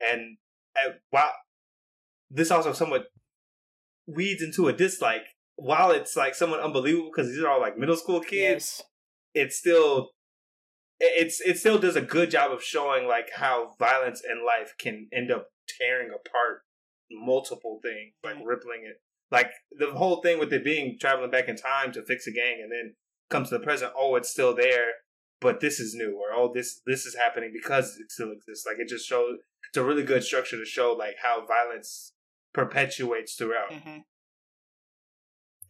[0.00, 0.36] And
[0.76, 1.32] uh, while
[2.30, 3.04] this also somewhat
[4.06, 5.24] weeds into a dislike,
[5.56, 8.82] while it's like somewhat unbelievable because these are all like middle school kids, Yes.
[9.34, 10.08] it's still it-
[11.02, 15.08] it's it still does a good job of showing like how violence in life can
[15.12, 16.62] end up tearing apart
[17.10, 19.00] multiple things, like rippling it.
[19.30, 22.60] Like the whole thing with it being traveling back in time to fix a gang
[22.62, 22.94] and then
[23.30, 24.88] comes to the present, oh it's still there,
[25.40, 28.66] but this is new, or oh this this is happening because it still exists.
[28.66, 29.38] Like it just shows
[29.68, 32.12] it's a really good structure to show like how violence
[32.52, 33.72] perpetuates throughout.
[33.72, 33.98] hmm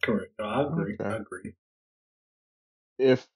[0.01, 0.33] Correct.
[0.37, 0.97] No, I agree.
[0.99, 1.09] Okay.
[1.09, 1.53] I agree.
[2.99, 3.27] if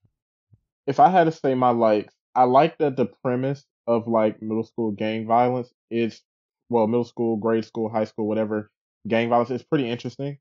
[0.88, 4.63] if I had to say my likes, I like that the premise of like middle
[4.63, 6.21] school gang violence is
[6.69, 8.69] well, middle school, grade school, high school, whatever,
[9.08, 10.38] gang violence is pretty interesting.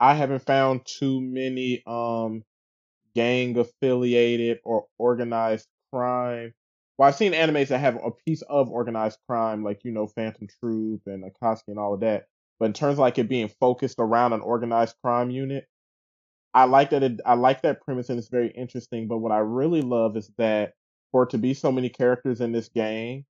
[0.00, 2.44] I haven't found too many um
[3.14, 6.52] gang affiliated or organized crime.
[6.98, 10.48] Well, I've seen animes that have a piece of organized crime, like you know, Phantom
[10.60, 12.26] Troop and Akatsuki and all of that.
[12.58, 15.66] But in terms of like it being focused around an organized crime unit,
[16.56, 19.08] I like that it, I like that premise and it's very interesting.
[19.08, 20.72] But what I really love is that
[21.12, 23.26] for it to be so many characters in this game,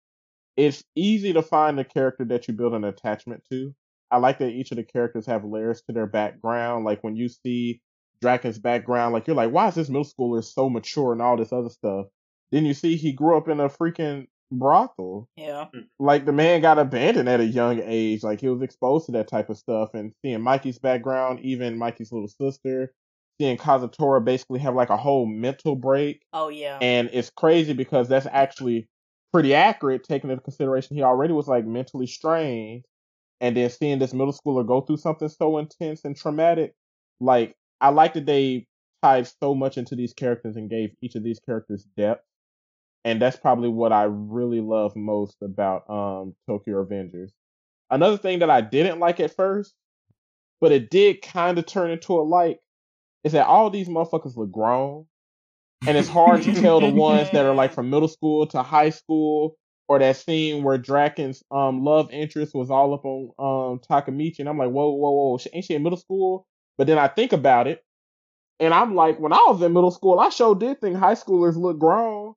[0.58, 3.74] it's easy to find a character that you build an attachment to.
[4.12, 6.86] I like that each of the characters have layers to their background.
[6.86, 7.82] Like when you see
[8.22, 11.52] Draken's background, like you're like, why is this middle schooler so mature and all this
[11.52, 12.06] other stuff?
[12.52, 15.66] Then you see he grew up in a freaking brothel Yeah.
[16.00, 18.24] like the man got abandoned at a young age.
[18.24, 22.12] Like he was exposed to that type of stuff, and seeing Mikey's background, even Mikey's
[22.12, 22.94] little sister,
[23.40, 26.78] seeing Kazutora basically have like a whole mental break, Oh yeah.
[26.82, 28.88] and it's crazy because that's actually
[29.34, 32.86] pretty accurate, taking into consideration he already was like mentally strained,
[33.42, 36.74] and then seeing this middle schooler go through something so intense and traumatic,
[37.20, 38.68] like I like that they
[39.04, 42.24] tied so much into these characters and gave each of these characters depth
[43.06, 47.30] and that's probably what I really love most about um Tokyo Revengers.
[47.92, 49.74] Another thing that I didn't like at first,
[50.60, 52.60] but it did kind of turn into a like,
[53.26, 55.08] is that all these motherfuckers look grown,
[55.88, 58.92] and it's hard to tell the ones that are like from middle school to high
[58.92, 59.58] school,
[59.88, 64.48] or that scene where Draken's um love interest was all up on um Takamichi, and
[64.48, 66.48] I'm like, whoa, whoa, whoa, ain't she in middle school?
[66.78, 67.84] But then I think about it,
[68.60, 71.58] and I'm like, when I was in middle school, I sure did think high schoolers
[71.58, 72.36] look grown.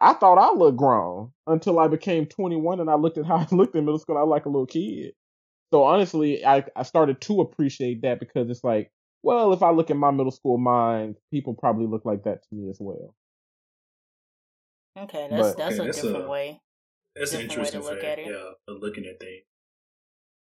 [0.00, 3.54] I thought I looked grown until I became 21 and I looked at how I
[3.54, 4.16] looked in middle school.
[4.16, 5.14] I was like a little kid.
[5.72, 8.90] So honestly, I, I started to appreciate that because it's like,
[9.22, 12.54] well, if I look at my middle school mind, people probably look like that to
[12.54, 13.14] me as well.
[14.98, 16.60] Okay, that's But- that's Okay, a that's different a- way.
[17.14, 18.04] That's an Different way to interesting look fact.
[18.04, 18.26] at it.
[18.28, 19.42] Yeah, of looking at things.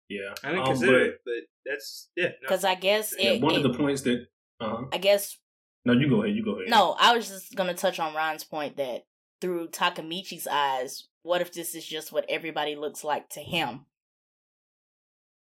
[0.09, 0.33] Yeah.
[0.43, 1.33] I didn't Um, consider but- it, but
[1.65, 2.27] that's yeah.
[2.29, 2.33] No.
[2.41, 3.41] Because I guess Yeah, it.
[3.41, 4.27] one it- of the points that.
[4.59, 4.85] Uh-huh.
[4.91, 5.37] I guess
[5.83, 6.35] No, you go ahead.
[6.35, 6.69] You go ahead.
[6.69, 6.95] no.
[6.99, 9.05] I was just gonna touch on Ron's point that
[9.41, 13.85] through Takamichi's eyes, what if this is just what everybody looks like to him?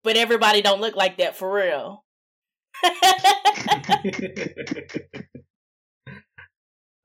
[0.03, 2.05] But everybody don't look like that for real.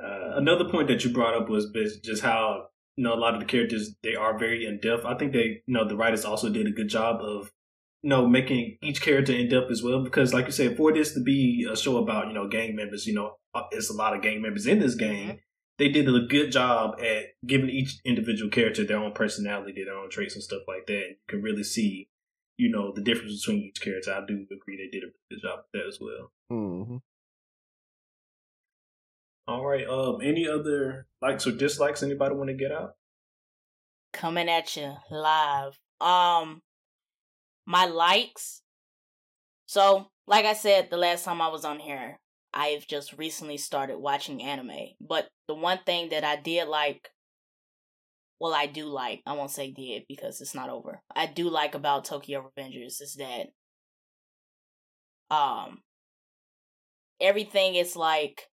[0.03, 1.71] uh, another point that you brought up was
[2.03, 5.05] just how you know a lot of the characters they are very in depth.
[5.05, 7.51] I think they you know the writers also did a good job of
[8.01, 11.13] you know making each character in depth as well because like you said for this
[11.13, 13.37] to be a show about you know gang members you know
[13.71, 15.39] it's a lot of gang members in this game.
[15.79, 20.09] They did a good job at giving each individual character their own personality, their own
[20.09, 21.03] traits and stuff like that.
[21.09, 22.09] You can really see,
[22.57, 24.13] you know, the difference between each character.
[24.13, 26.31] I do agree they did a good job with that as well.
[26.49, 26.97] hmm
[29.47, 29.87] All right.
[29.87, 32.95] Um, any other likes or dislikes anybody want to get out?
[34.13, 35.77] Coming at you live.
[35.99, 36.61] Um,
[37.65, 38.61] my likes.
[39.65, 42.19] So, like I said the last time I was on here,
[42.53, 44.89] I've just recently started watching anime.
[45.01, 47.09] But the one thing that I did like,
[48.43, 51.01] well, I do like, I won't say did because it's not over.
[51.15, 53.47] I do like about Tokyo Revengers is that,
[55.33, 55.81] um,
[57.21, 58.49] everything is like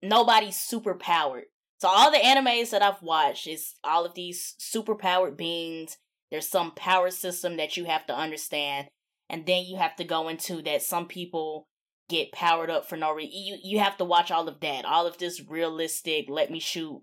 [0.00, 1.46] nobody's super powered.
[1.80, 5.98] So all the animes that I've watched is all of these super powered beings.
[6.30, 8.86] There's some power system that you have to understand,
[9.28, 11.66] and then you have to go into that some people
[12.08, 13.32] get powered up for no reason.
[13.34, 16.26] You you have to watch all of that, all of this realistic.
[16.28, 17.02] Let me shoot,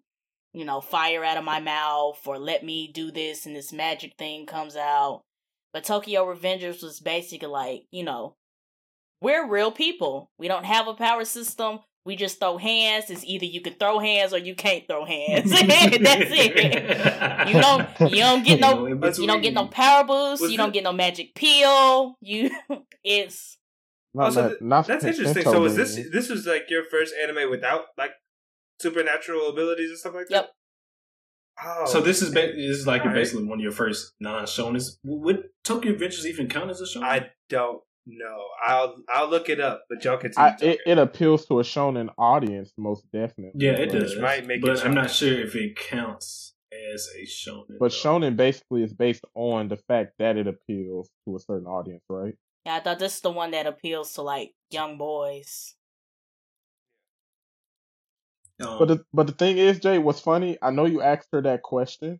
[0.53, 4.15] you know, fire out of my mouth, or let me do this, and this magic
[4.17, 5.23] thing comes out.
[5.73, 8.35] But Tokyo Revengers was basically like, you know,
[9.21, 10.31] we're real people.
[10.37, 11.79] We don't have a power system.
[12.05, 13.09] We just throw hands.
[13.09, 15.51] It's either you can throw hands or you can't throw hands.
[15.51, 17.47] That's it.
[17.47, 20.49] You don't you don't get no in you don't get no power boost.
[20.49, 22.15] You don't get no magic peel.
[22.21, 22.49] You
[23.03, 23.57] it's
[24.13, 25.43] Not, Oh, so th- not that's interesting.
[25.43, 28.11] So was this this was like your first anime without like
[28.79, 30.33] supernatural abilities and stuff like that?
[30.35, 30.49] Yep.
[31.61, 33.15] Oh, So this is ba- this is like Alright.
[33.15, 34.97] basically one of your first non-shonens.
[35.03, 37.03] Would Tokyo Revengers even count as a shonen?
[37.03, 38.37] I don't know.
[38.65, 40.73] I'll I'll look it up, but y'all I, continue.
[40.73, 43.51] it, it appeals to a shonen audience most definitely.
[43.65, 44.17] yeah, it but- does.
[44.17, 46.53] might make but it I'm not sure if it counts
[46.93, 47.77] as a shonen.
[47.77, 47.97] But though.
[48.19, 52.35] shonen basically is based on the fact that it appeals to a certain audience, right?
[52.65, 55.75] yeah, I thought this is the one that appeals to like young boys.
[58.61, 60.57] Um, But the, but the thing is, Jay, what's funny?
[60.61, 62.19] I know you asked her that question,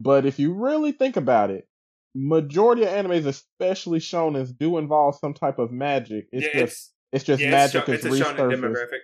[0.00, 1.66] but if you really think about it,
[2.14, 6.26] majority of animes, especially shonens, do involve some type of magic.
[6.32, 8.98] It's yeah, just it's just yeah, magic it's, is sho- it's a shonen demographic.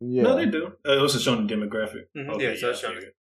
[0.00, 0.72] Yeah, no, they do.
[0.86, 2.04] Uh, it was a shonen demographic.
[2.16, 2.94] Mhm, Okay, yeah, so it's I shonen.
[2.94, 3.12] figured.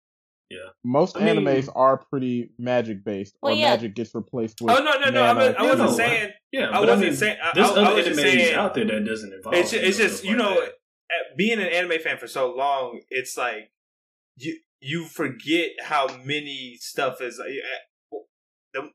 [0.85, 3.71] most I mean- animes are pretty magic based, Well, or yeah.
[3.71, 4.75] magic gets replaced with.
[4.77, 5.23] Oh no no no!
[5.23, 5.47] I, mana.
[5.47, 6.31] was, I Yeah, wasn't no, saying.
[6.53, 8.85] Yeah, I wasn't mean, saying- There's I- I other was just animes saying- out there
[8.87, 9.55] that doesn't involve.
[9.55, 10.73] It's just, it's just you know, that.
[11.11, 13.71] Uh, being an anime fan for so long, it's like
[14.37, 17.39] you you forget how many stuff is.
[17.39, 17.45] uh,
[18.73, 18.91] the-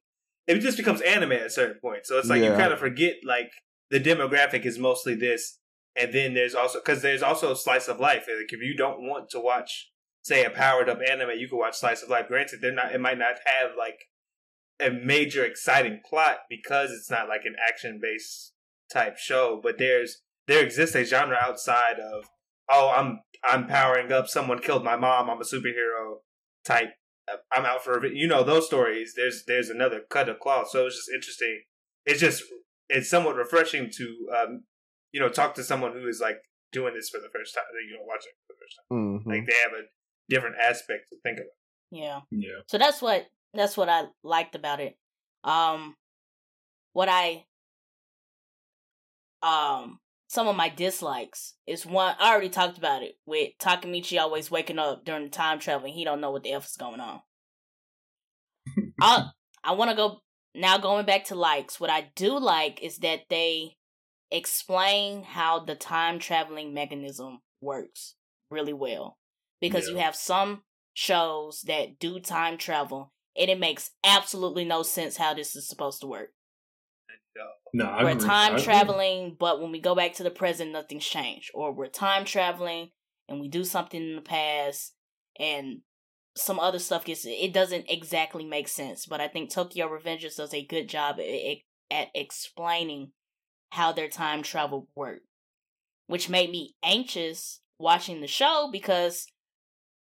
[0.47, 3.15] It just becomes anime at a certain point, so it's like you kind of forget
[3.23, 3.51] like
[3.89, 5.59] the demographic is mostly this,
[5.95, 8.25] and then there's also because there's also slice of life.
[8.27, 9.91] Like if you don't want to watch,
[10.23, 12.27] say, a powered up anime, you can watch slice of life.
[12.27, 12.93] Granted, they're not.
[12.93, 13.99] It might not have like
[14.79, 18.53] a major exciting plot because it's not like an action based
[18.91, 22.25] type show, but there's there exists a genre outside of
[22.69, 26.17] oh I'm I'm powering up someone killed my mom I'm a superhero
[26.65, 26.89] type
[27.31, 30.39] uh, I'm out for a vi- you know those stories there's there's another cut of
[30.39, 31.61] cloth so it's just interesting
[32.05, 32.43] it's just
[32.89, 34.05] it's somewhat refreshing to
[34.37, 34.63] um
[35.11, 36.37] you know talk to someone who is like
[36.71, 39.25] doing this for the first time you know watching it for the first time Mhm.
[39.25, 39.83] like they have a
[40.29, 41.55] different aspect to think about
[41.91, 42.21] Yeah.
[42.31, 42.61] yeah.
[42.67, 44.97] So that's what that's what I liked about it.
[45.43, 45.95] Um
[46.93, 47.45] what I
[49.43, 54.49] um some of my dislikes is one I already talked about it with Takamichi always
[54.49, 55.93] waking up during the time traveling.
[55.93, 57.21] He don't know what the F is going on.
[59.01, 59.29] I
[59.63, 60.21] I want to go
[60.53, 61.79] now going back to likes.
[61.79, 63.77] What I do like is that they
[64.31, 68.15] explain how the time traveling mechanism works
[68.49, 69.17] really well
[69.61, 70.61] because you have some
[70.93, 76.01] shows that do time travel and it makes absolutely no sense how this is supposed
[76.01, 76.29] to work.
[77.73, 81.51] No, we're time traveling, but when we go back to the present, nothing's changed.
[81.53, 82.91] Or we're time traveling
[83.27, 84.93] and we do something in the past
[85.37, 85.81] and
[86.37, 89.05] some other stuff gets it doesn't exactly make sense.
[89.05, 91.57] But I think Tokyo Revengers does a good job at,
[91.91, 93.11] at explaining
[93.71, 95.25] how their time travel worked.
[96.07, 99.25] Which made me anxious watching the show because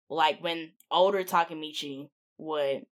[0.10, 2.84] like when older Takamichi would,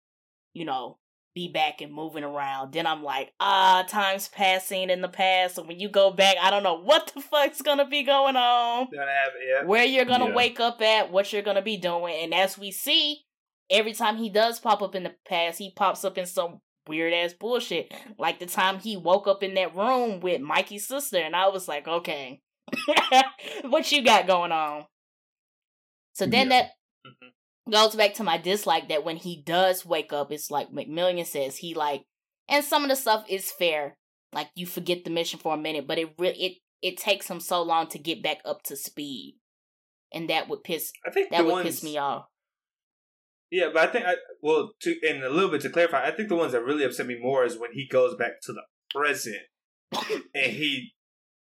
[0.53, 0.97] you know,
[1.33, 2.73] be back and moving around.
[2.73, 5.55] Then I'm like, ah, time's passing in the past.
[5.55, 8.87] So when you go back, I don't know what the fuck's gonna be going on,
[8.93, 9.63] Gonna have yeah.
[9.65, 10.35] where you're gonna Yeah.
[10.35, 12.15] wake up at, what you're gonna be doing.
[12.23, 13.21] And as we see,
[13.69, 17.13] every time he does pop up in the past, he pops up in some weird
[17.13, 17.93] ass bullshit.
[18.17, 21.67] Like the time he woke up in that room with Mikey's sister, and I was
[21.67, 22.41] like, okay,
[23.63, 24.85] what you got going on?
[26.13, 26.61] So then Yeah.
[26.63, 26.71] that
[27.07, 27.31] Mhm.
[27.69, 31.57] Goes back to my dislike that when he does wake up, it's like McMillian says
[31.57, 32.05] he like,
[32.49, 33.97] and some of the stuff is fair.
[34.33, 37.39] Like you forget the mission for a minute, but it really it it takes him
[37.39, 39.37] so long to get back up to speed,
[40.13, 42.25] and that would piss I think that would ones, piss me off.
[43.51, 46.29] Yeah, but I think I well to and a little bit to clarify, I think
[46.29, 49.43] the ones that really upset me more is when he goes back to the present
[50.33, 50.93] and he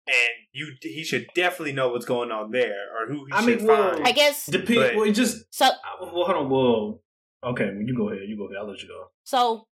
[0.08, 0.16] and
[0.52, 3.68] you he should definitely know what's going on there or who he I should mean,
[3.68, 4.08] well- find.
[4.08, 4.76] I guess Depend.
[4.76, 5.46] But- well, it just.
[5.54, 5.70] so.
[6.02, 6.50] Well, hold on.
[6.50, 7.02] Well,
[7.44, 7.66] okay.
[7.66, 8.28] Well, you go ahead.
[8.28, 8.58] You go ahead.
[8.60, 9.08] I'll let you go.
[9.24, 9.68] So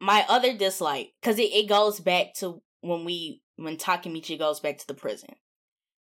[0.00, 4.78] my other dislike, because it, it goes back to when we when Takemichi goes back
[4.78, 5.30] to the prison.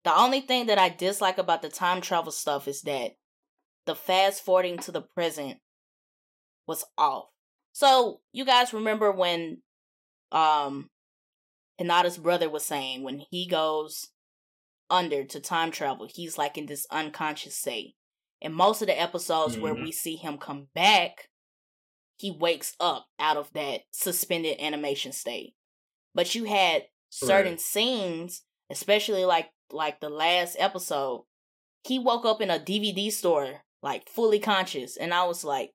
[0.04, 3.12] The only thing that I dislike about the time travel stuff is that
[3.86, 5.58] the fast forwarding to the present
[6.68, 7.26] was off.
[7.74, 9.62] So you guys remember when
[10.32, 10.90] um
[11.80, 14.10] Hinata's brother was saying when he goes
[14.90, 17.96] under to time travel, he's like in this unconscious state.
[18.42, 19.82] And most of the episodes where Mhm.
[19.82, 21.30] we see him come back,
[22.18, 25.56] he wakes up out of that suspended animation state.
[26.14, 27.62] But you had certain Right.
[27.62, 31.26] scenes, especially like like the last episode,
[31.86, 35.74] he woke up in a DVD store, like fully conscious, and I was like,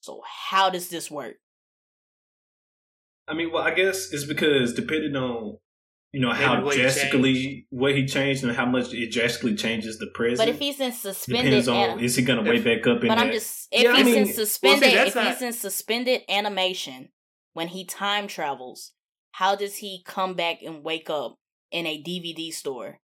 [0.00, 1.36] so how does this work?
[3.28, 5.58] I mean, well, I guess it's because depending on
[6.12, 9.98] you know how what he drastically what he changed and how much it drastically changes
[9.98, 10.38] the present.
[10.38, 13.08] But if he's in suspended, depends on an- is he gonna wake back up in
[13.08, 15.42] but I'm just if Yeah, I he's mean- in well, see, suspended, if not- he's
[15.42, 17.10] in suspended animation
[17.52, 18.92] when he time travels,
[19.32, 21.36] how does he come back and wake up
[21.70, 22.98] in a DVD store?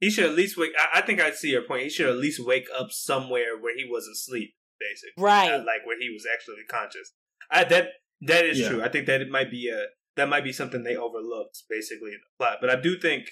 [0.00, 0.72] He should at least wake.
[0.78, 1.84] I, I think I see your point.
[1.84, 5.48] He should at least wake up somewhere where he wasn't asleep, basically, Right.
[5.48, 7.12] Not like where he was actually conscious.
[7.50, 7.88] I, that
[8.22, 8.68] that is Yeah.
[8.68, 8.82] true.
[8.82, 12.20] I think that it might be a that might be something they overlooked, basically in
[12.22, 12.58] the plot.
[12.60, 13.28] But I do think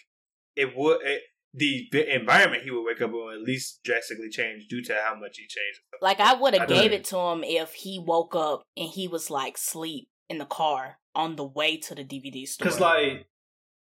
[0.54, 1.22] it would it,
[1.54, 4.94] the the environment he would wake up in will at least drastically change due to
[4.94, 5.80] how much he changed.
[6.02, 9.30] Like I would have gave it to him if he woke up and he was
[9.30, 12.68] like sleep in the car on the way to the DVD store.
[12.68, 13.26] Cause like,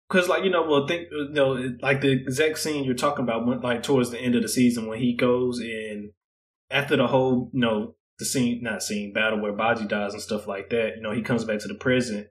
[0.10, 3.48] cause like you know, well, think you know, like the exact scene you're talking about,
[3.48, 6.12] when, like towards the end of the season when he goes in
[6.70, 10.48] after the whole, you know, the scene, not scene battle where Baji dies and stuff
[10.48, 10.94] like that.
[10.96, 12.28] You know, he comes back to the prison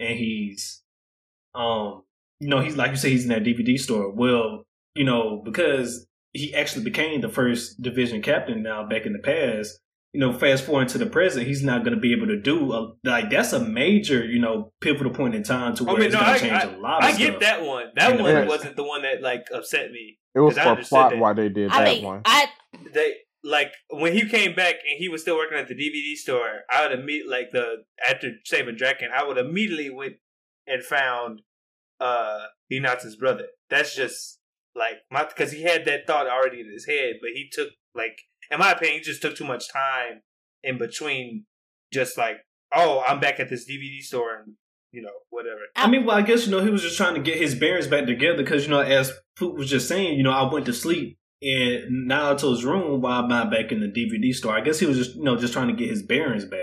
[0.00, 0.82] and he's,
[1.54, 2.02] um,
[2.40, 4.10] you know, he's like you say, he's in that DVD store.
[4.10, 9.18] Well, you know, because he actually became the first division captain now back in the
[9.20, 9.78] past
[10.14, 12.72] you know, fast forward to the present, he's not going to be able to do
[12.72, 16.06] a, like that's a major, you know, pivotal point in time to I where mean,
[16.06, 17.18] it's no, going to change I, a lot of I stuff.
[17.18, 17.86] get that one.
[17.96, 20.18] That In the one wasn't the one that like upset me.
[20.36, 21.18] It was I for plot that.
[21.18, 22.22] why they did I that mean, one.
[22.24, 22.46] I
[22.92, 26.62] They like when he came back and he was still working at the DVD store.
[26.74, 30.14] I would immediately like the after saving Draken, I would immediately went
[30.66, 31.42] and found
[32.00, 33.44] uh Hinata's brother.
[33.68, 34.40] That's just
[34.74, 38.18] like my because he had that thought already in his head, but he took like
[38.50, 40.22] in my opinion, he just took too much time
[40.62, 41.44] in between.
[41.92, 42.38] Just like
[42.74, 44.54] oh, I'm back at this DVD store and
[44.90, 45.60] you know whatever.
[45.76, 47.86] I mean, well, I guess you know he was just trying to get his bearings
[47.86, 50.72] back together because you know, as Foot was just saying, you know, I went to
[50.72, 54.56] sleep in Naoto's room while I'm not back in the DVD store.
[54.56, 56.60] I guess he was just you know just trying to get his bearings back.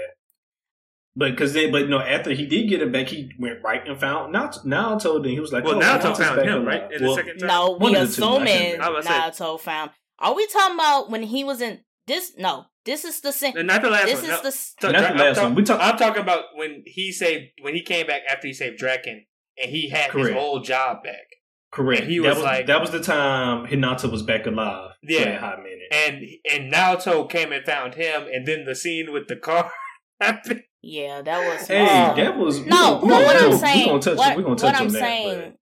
[1.16, 3.86] But because then, but you know, after he did get it back, he went right
[3.88, 4.66] and found Naoto.
[4.66, 6.66] Naoto then he was like, Well, oh, Naoto Naoto's found back him, alive.
[6.92, 7.02] right?
[7.02, 8.84] Well, no, we of two, I assuming remember.
[8.84, 9.92] I was saying- Naoto found.
[10.20, 12.32] Are we talking about when he was in this?
[12.38, 13.54] No, this is the same.
[13.66, 14.24] Not the last This one.
[14.24, 14.42] is no.
[14.42, 15.56] the s- Not the I'm last talk- one.
[15.56, 18.78] We talk- I'm talking about when he saved when he came back after he saved
[18.78, 19.26] Draken
[19.62, 20.30] and he had Correct.
[20.30, 21.28] his old job back.
[21.72, 22.02] Correct.
[22.04, 24.92] And he that was was like- that was the time Hinata was back alive.
[25.06, 25.26] for Yeah.
[25.26, 25.88] that hot minute.
[25.92, 29.72] And and Naoto came and found him and then the scene with the car
[30.22, 30.64] happened.
[30.84, 31.68] Yeah, that was.
[31.68, 32.76] Hey, uh, that was we no.
[32.76, 34.56] gonna- we But gonna- what we I'm gonna- saying, we gonna touch, what, we gonna
[34.56, 35.58] touch what I'm that, saying,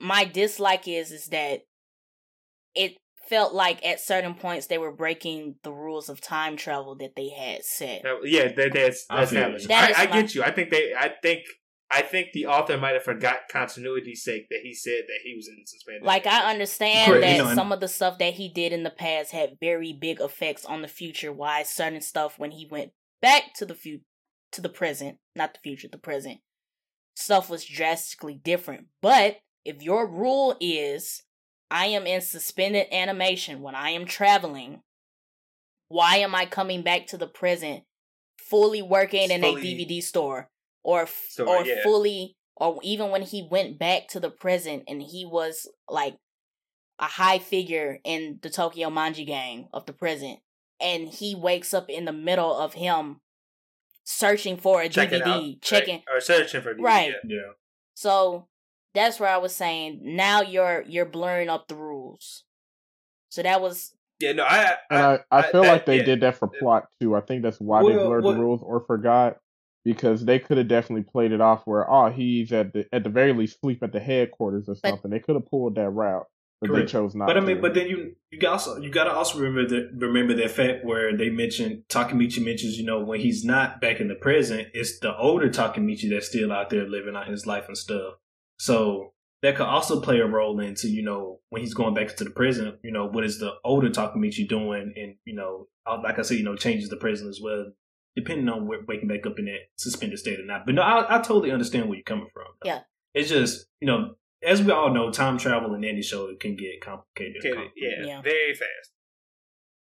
[0.00, 1.60] my dislike is is that
[2.74, 2.96] it
[3.28, 7.28] felt like at certain points they were breaking the rules of time travel that they
[7.28, 8.02] had set.
[8.24, 9.60] Yeah, that, that's I that's feel happening.
[9.60, 9.68] you.
[9.68, 10.42] That is I, I get you.
[10.42, 10.92] I think they.
[10.94, 11.42] I think.
[11.92, 15.46] I think the author might have forgot continuity's sake that he said that he was
[15.46, 16.02] in suspended.
[16.02, 18.90] Like I understand Correct, that you some of the stuff that he did in the
[18.90, 21.32] past had very big effects on the future.
[21.32, 24.04] Why certain stuff when he went back to the future,
[24.52, 26.40] to the present, not the future, the present,
[27.14, 28.86] stuff was drastically different.
[29.02, 31.22] But if your rule is
[31.70, 34.80] I am in suspended animation when I am traveling,
[35.88, 37.84] why am I coming back to the present
[38.38, 40.48] fully working in Fully- a DVD store
[40.84, 41.82] or f- Store, or yeah.
[41.82, 46.16] fully or even when he went back to the present and he was like
[46.98, 50.38] a high figure in the Tokyo Manji gang of the present
[50.80, 53.20] and he wakes up in the middle of him
[54.04, 55.62] searching for a checking DVD, out, right?
[55.62, 57.12] checking or searching for DVD, Right.
[57.24, 57.36] yeah.
[57.36, 57.52] Yeah.
[57.94, 58.48] so
[58.94, 62.44] that's where I was saying now you're you're blurring up the rules.
[63.30, 65.98] So that was Yeah, no, I, And I, I, I, I- feel that- like they
[65.98, 66.04] yeah.
[66.04, 67.14] did that for plot too.
[67.16, 69.38] I think that's why they blurred what- the rules or forgot
[69.84, 73.10] because they could have definitely played it off where oh he's at the at the
[73.10, 75.10] very least sleep at the headquarters or But- something.
[75.10, 76.26] they could have pulled that route,
[76.60, 76.86] but Correct.
[76.86, 77.26] they chose not.
[77.26, 77.46] But I to.
[77.46, 80.50] mean, but then you you got also you got to also remember that remember that
[80.50, 84.68] fact where they mentioned Takamichi mentions you know when he's not back in the present,
[84.72, 88.14] it's the older Takamichi that's still out there living out his life and stuff.
[88.58, 92.24] So that could also play a role into you know when he's going back into
[92.24, 92.78] the prison.
[92.84, 96.38] You know what is the older Takamichi doing, and you know uh, like I said,
[96.38, 97.72] you know changes the prison as well,
[98.16, 100.66] depending on where, waking back up in that suspended state or not.
[100.66, 102.46] But no, I, I totally understand where you're coming from.
[102.62, 102.68] though.
[102.68, 102.80] Yeah.
[103.14, 106.80] it's just you know as we all know, time travel in any show can get
[106.80, 107.44] complicated.
[107.44, 108.22] and Okay, yeah, Yeah.
[108.22, 108.90] very fast.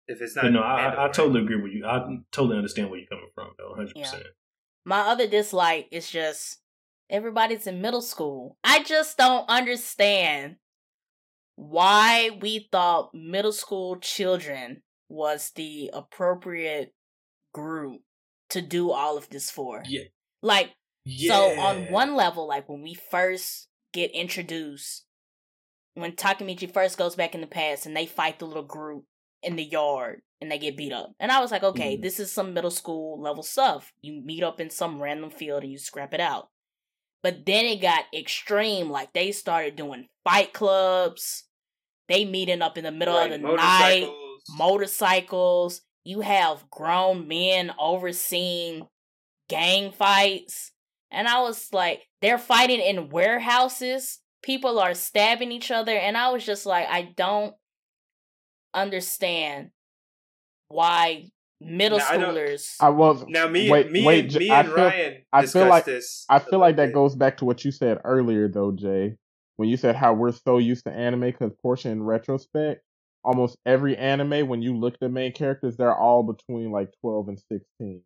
[0.07, 1.85] If it's not, But no, I, I, I totally agree with you.
[1.85, 1.99] I
[2.31, 4.03] totally understand where you're coming from, though, hundred Yeah.
[4.05, 4.27] percent.
[4.85, 6.61] my other dislike is just
[7.11, 8.57] everybody's in middle school.
[8.63, 10.57] I just don't understand
[11.57, 16.95] why we thought middle school children was the appropriate
[17.61, 18.03] group
[18.51, 19.83] to do all of this for.
[19.87, 20.05] Yeah.
[20.43, 20.71] Like
[21.29, 25.05] So on one level, like when we first get introduced,
[25.95, 29.05] when Takamichi first goes back in the past and they fight the little group
[29.43, 31.13] in the yard and they get beat up.
[31.19, 32.03] And I was like, okay, Mhm.
[32.03, 33.93] this is some middle school level stuff.
[34.03, 36.51] You meet up in some random field and you scrap it out.
[37.23, 38.91] But then it got extreme.
[38.91, 41.45] Like they started doing fight clubs.
[42.09, 44.09] They meeting up in the middle Right, of the night.
[44.51, 45.81] motorcycles.
[46.07, 46.11] Motorcycles.
[46.11, 48.87] You have grown men overseeing
[49.49, 50.73] gang fights.
[51.11, 54.19] And I was like, they're fighting in warehouses.
[54.43, 55.97] People are stabbing each other.
[55.97, 57.55] And I was just like, I don't
[58.75, 59.71] understand
[60.69, 61.31] why
[61.61, 62.75] middle Now, schoolers.
[62.81, 65.47] I was Now me, Wait, me, wait, and, J- me I and feel- Ryan I
[65.47, 66.25] feel like- this.
[66.29, 66.95] I a feel like that bit.
[66.95, 69.17] goes back to what you said earlier, though, Jay.
[69.57, 72.83] When you said how we're so used to anime, because Portia, in retrospect,
[73.27, 77.29] almost every anime, when you look at the main characters, they're all between like twelve
[77.29, 78.03] and sixteen,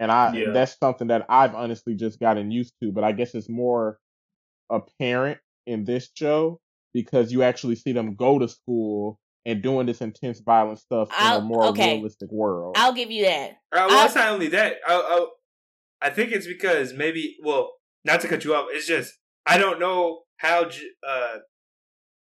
[0.00, 0.50] and I Yeah.
[0.52, 2.90] that's something that I've honestly just gotten used to.
[2.90, 3.98] But I guess it's more
[4.70, 6.60] apparent in this show
[6.94, 11.14] because you actually see them go to school and doing this intense, violent stuff in
[11.18, 11.94] I'll- a more okay.
[11.94, 12.74] realistic world.
[12.78, 13.50] I'll give you that.
[13.72, 14.76] Uh, well, I- it's not only that.
[14.86, 15.26] I, I,
[16.08, 17.36] I think it's because maybe.
[17.42, 17.72] Well,
[18.04, 18.66] not to cut you off.
[18.70, 19.12] It's just
[19.46, 20.68] I don't know how
[21.06, 21.36] uh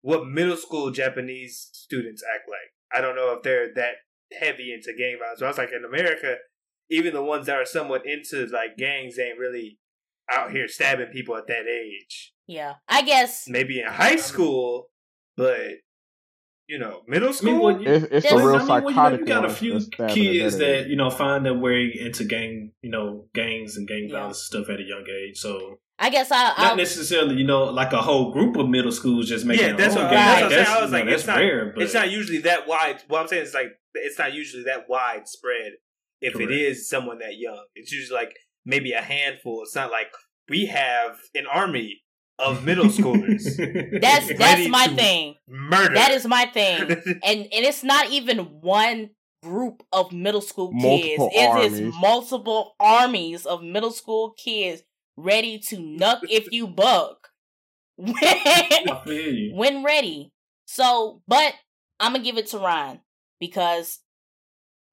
[0.03, 2.59] what middle school Japanese students act like.
[2.97, 3.95] I don't know if they're that
[4.39, 5.41] heavy into gang violence.
[5.41, 6.37] So I was like, in America,
[6.91, 9.79] even the ones that are somewhat into like gangs ain't really
[10.31, 12.33] out here stabbing people at that age.
[12.47, 12.75] Yeah.
[12.89, 14.87] I guess Maybe in high um, school,
[15.37, 15.69] but
[16.71, 17.51] you know, middle I school.
[17.53, 19.51] mean, well, you, it's it's a real I mean, well, you, know, you got a
[19.51, 23.27] few that's kids at that that you know find their way into gang, you know,
[23.35, 24.19] gangs and gang Yeah.
[24.21, 25.37] violence stuff at a young age.
[25.39, 28.93] So I guess I, not I'll necessarily, you know, like a whole group of middle
[28.93, 30.49] schools just making Yeah, their that's own what, gang.
[30.49, 30.67] that's what I'm saying.
[30.77, 33.03] I was you know, like, that's it's not, rare, but it's not usually that wide.
[33.09, 35.73] What I'm saying is like, it's not usually that widespread.
[36.21, 36.51] If Correct.
[36.51, 39.63] it is someone that young, it's usually like maybe a handful.
[39.63, 40.13] It's not like
[40.49, 42.03] we have an army
[42.41, 43.57] of middle schoolers
[44.01, 45.35] that's that's my thing.
[45.49, 45.95] murder.
[45.95, 46.83] That is my thing.
[47.25, 49.11] and and it's not even one
[49.43, 51.19] group of middle school kids.
[51.19, 54.83] Multiple It is multiple armies of middle school kids
[55.17, 57.29] ready to nuck if you buck.
[58.07, 59.55] I feel you.
[59.55, 60.33] when ready.
[60.67, 61.55] So, but
[61.99, 63.01] I'm gonna give it to Ryan
[63.39, 64.01] because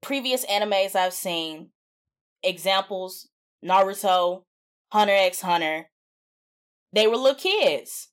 [0.01, 1.69] previous animes I've seen,
[2.43, 3.27] examples
[3.63, 4.43] Naruto,
[4.91, 5.89] Hunter x Hunter,
[6.93, 8.09] they were little kids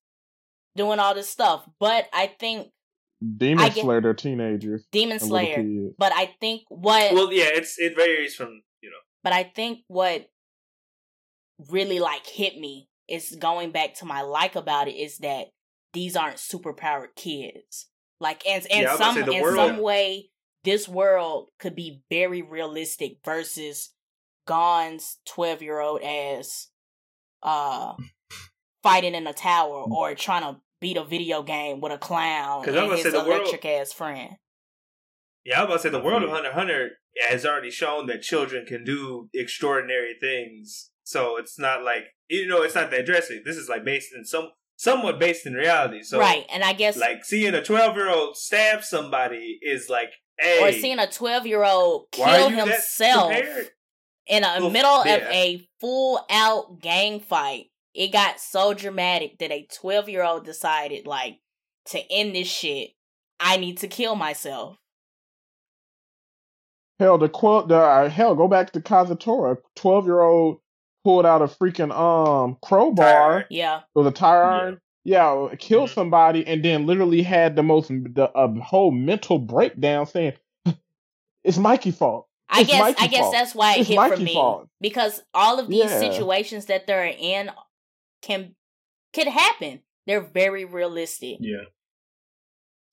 [0.76, 1.64] doing all this stuff.
[1.78, 2.68] But I think
[3.36, 4.84] Demon I get- Slayer, they're teenagers.
[4.92, 5.64] Demon Slayer.
[5.98, 8.96] But I think what well, yeah, it's it varies from you know.
[9.22, 10.26] but I think what
[11.70, 15.46] really like hit me is going back to my like about it is that
[15.92, 17.86] these aren't superpowered kids.
[18.20, 20.30] Like and in Yeah, I was about some to say, the in world- some way
[20.64, 23.90] this world could be very realistic versus
[24.46, 26.68] Gon's twelve year old ass
[27.42, 27.94] uh
[28.84, 29.90] fighting in a tower mm.
[29.90, 33.10] or trying to beat a video game with a clown 'Cause I'm and his say
[33.10, 34.36] the world- electric ass friend.
[35.44, 36.50] Yeah, I was about to say the I world feel of you.
[36.50, 36.90] Hunter x Hunter
[37.28, 40.90] has already shown that children can do extraordinary things.
[41.02, 43.42] So it's not like you know, it's not that dressing.
[43.44, 46.02] This is like based in some somewhat based in reality.
[46.02, 46.46] So right.
[46.50, 50.72] And I guess like seeing a twelve year old stab somebody is like, hey, or
[50.72, 53.34] seeing a twelve year old kill are you that himself
[54.26, 57.66] in a Well, middle of a full out gang fight.
[57.94, 61.38] It got so dramatic that a 12 year old decided, like,
[61.86, 62.90] to end this shit,
[63.38, 64.76] I need to kill myself.
[66.98, 69.58] Hell, the quote, the uh, hell, go back to Kazutora.
[69.74, 70.58] Twelve year old
[71.02, 73.04] pulled out a freaking um crowbar
[73.40, 73.46] Tire.
[73.50, 73.80] Yeah.
[73.94, 74.48] with a tire Yeah.
[74.56, 74.80] iron.
[75.06, 75.94] Yeah, killed Mhm.
[75.94, 80.34] somebody and then literally had the most the a whole mental breakdown saying
[81.44, 82.28] it's Mikey's fault.
[82.48, 83.32] I It's guess I guess fault.
[83.32, 84.32] that's why it It's hit for me.
[84.34, 84.68] fault.
[84.80, 85.98] Because all of these Yeah.
[85.98, 87.50] situations that they're in
[88.24, 88.54] can
[89.12, 89.80] could happen.
[90.06, 91.38] They're very realistic.
[91.40, 91.64] Yeah.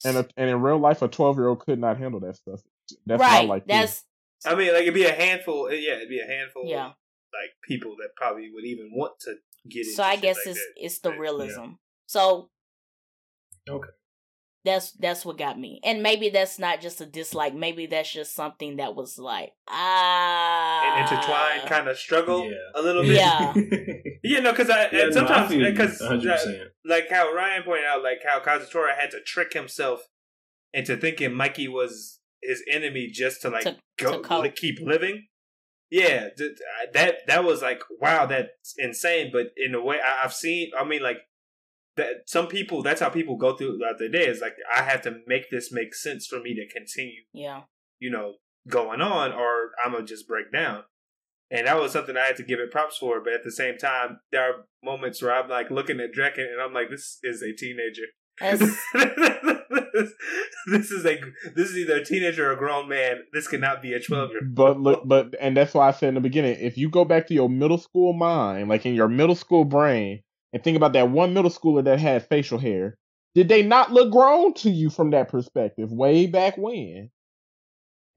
[0.04, 2.62] And a, and in real life, a twelve year old could not handle that stuff.
[3.06, 3.50] That's what I right.
[3.50, 3.64] like.
[3.64, 3.74] too.
[3.74, 4.04] That's
[4.46, 5.66] I mean, like it'd be a handful.
[5.68, 6.64] Uh, yeah, it'd be a handful.
[6.66, 6.88] yeah.
[6.88, 6.94] Of,
[7.34, 9.36] like people that probably would even want to
[9.70, 10.74] get into So I guess like it's that.
[10.76, 11.18] it's the Yeah.
[11.18, 11.66] realism.
[12.08, 12.50] So
[13.70, 13.90] Okay.
[14.64, 15.80] That's that's what got me.
[15.84, 17.56] And maybe that's not just a dislike.
[17.56, 22.58] Maybe that's just something that was like ah an intertwined kind of struggle Yeah.
[22.76, 23.16] a little bit.
[23.16, 23.54] Yeah.
[24.24, 26.66] Yeah, no, because I Yeah, and sometimes because 100%.
[26.86, 30.02] like how Ryan pointed out, like how Kazutora had to trick himself
[30.74, 34.44] into thinking Mikey was his enemy just to like To- go to cope.
[34.44, 35.26] li- keep living.
[35.90, 36.30] Yeah,
[36.94, 39.32] that that was like wow, that's insane.
[39.34, 40.70] But in a way, I, I've seen.
[40.80, 41.18] I mean, like
[41.98, 42.24] that.
[42.28, 44.26] Some people, that's how people go through throughout the day.
[44.28, 47.62] Is like I have to make this make sense for me to continue Yeah.
[48.00, 48.36] you know,
[48.68, 50.84] going on, or I'm gonna just break down.
[51.50, 53.22] And that was something I had to give it props for.
[53.22, 56.62] But at the same time, there are moments where I'm like looking at Draken and
[56.62, 58.04] I'm like, this is a teenager.
[58.40, 58.78] That's-
[60.68, 61.20] this is a
[61.56, 63.24] this is either a teenager or a grown man.
[63.34, 64.56] This cannot be a twelve year old.
[64.56, 67.28] But look, but and that's why I said in the beginning, if you go back
[67.28, 70.22] to your middle school mind, like in your middle school brain,
[70.54, 72.98] and think about that one middle schooler that had facial hair,
[73.36, 77.10] did they not look grown to you from that perspective way back when?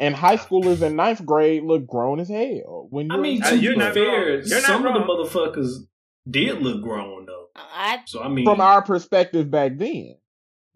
[0.00, 2.88] And high schoolers in ninth grade look grown as hell.
[2.90, 4.40] When you're mean, Uh, to you're be not fair.
[4.40, 5.86] You're not some of the motherfuckers
[6.28, 7.46] did look grown though.
[7.54, 10.16] I So I mean, from our perspective back then.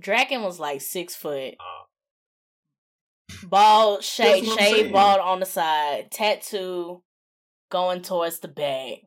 [0.00, 1.54] Draken was like six foot.
[1.58, 1.84] Uh,
[3.46, 7.02] Bald, shade, That's shade, bald on the side, tattoo
[7.70, 8.98] going towards the back.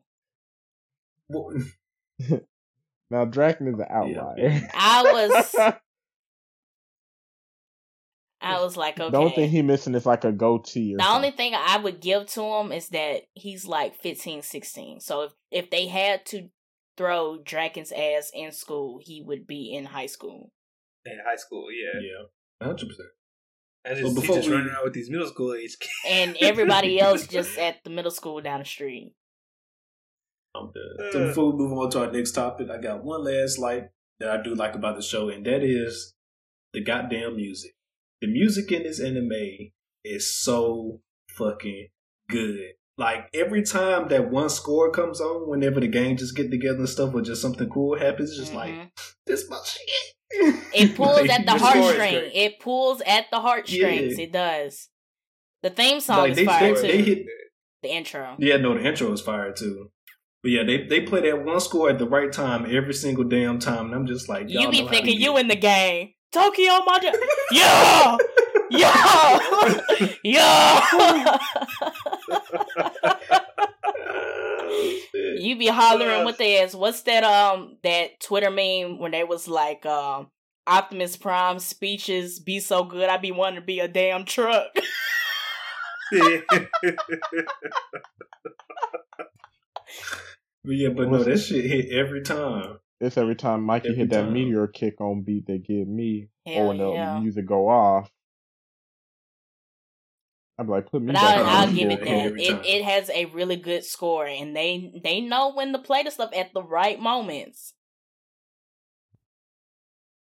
[1.28, 1.52] well,
[3.10, 4.68] Now Draken is an outlier.
[4.74, 5.54] I was,
[8.40, 9.10] I was like, okay.
[9.10, 12.00] The only thing he missing is like a goatee or The only thing I would
[12.00, 15.00] give to him is that he's like 15, 16.
[15.00, 16.48] So if, if they had to
[16.96, 20.50] throw Draken's ass in school, he would be in high school.
[21.04, 21.66] in high school.
[21.70, 23.08] Yeah, yeah, hundred percent.
[23.84, 25.92] and Well, just, before he's just we- running around with these middle school age kids.
[26.08, 29.12] And everybody else just at the middle school down the street.
[30.54, 31.12] I'm done.
[31.12, 33.90] So before we move on to our next topic, I got one last like
[34.20, 36.14] that I do like about the show, and that is
[36.72, 37.72] the goddamn music.
[38.20, 39.32] The music in this anime
[40.04, 41.00] is so
[41.30, 41.88] fucking
[42.28, 42.72] good.
[42.98, 46.88] Like every time that one score comes on, whenever the gang just get together and
[46.88, 48.90] stuff, or just something cool happens, it's just like Mhm.
[49.26, 50.54] this my shit.
[50.74, 52.30] It pulls Like, at the the heartstring.
[52.34, 54.18] It pulls at the heartstrings.
[54.18, 54.24] Yeah.
[54.24, 54.88] It does.
[55.62, 56.86] The theme song Like, is they- fire they- too.
[56.88, 57.26] they hit-
[57.82, 58.36] the intro.
[58.38, 59.90] Yeah, no, the intro was fire too.
[60.42, 63.60] But yeah, they they play that one score at the right time every single damn
[63.60, 65.48] time, and I'm just like, You y'all be know how to thinking get you in
[65.48, 66.14] the game.
[66.32, 67.14] Tokyo Manji.
[67.52, 68.16] Yeah!
[68.70, 69.38] Yeah!
[70.24, 71.38] yeah!
[74.74, 74.98] Oh,
[75.38, 76.74] you be hollering with their ass.
[76.74, 80.28] What's that um that Twitter meme when they was like um
[80.66, 84.68] Optimus Prime speeches be so good I be wanting to be a damn truck.
[90.64, 92.78] But yeah, but no, that shit hit every time.
[93.00, 94.32] It's every time Mikey Every hit that time.
[94.32, 98.10] meteor kick on beat that get me, or Hell when the music go off.
[100.58, 102.34] I'm like, put me But back I'll, on I'll give it that.
[102.36, 106.10] It it has a really good score and they they know when to play the
[106.10, 107.74] stuff at the right moments.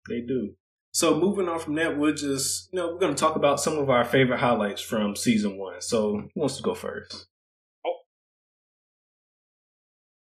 [0.07, 0.55] They do.
[0.91, 3.89] So moving on from that, we'll just you know we're gonna talk about some of
[3.89, 5.81] our favorite highlights from season one.
[5.81, 7.28] So who wants to go first?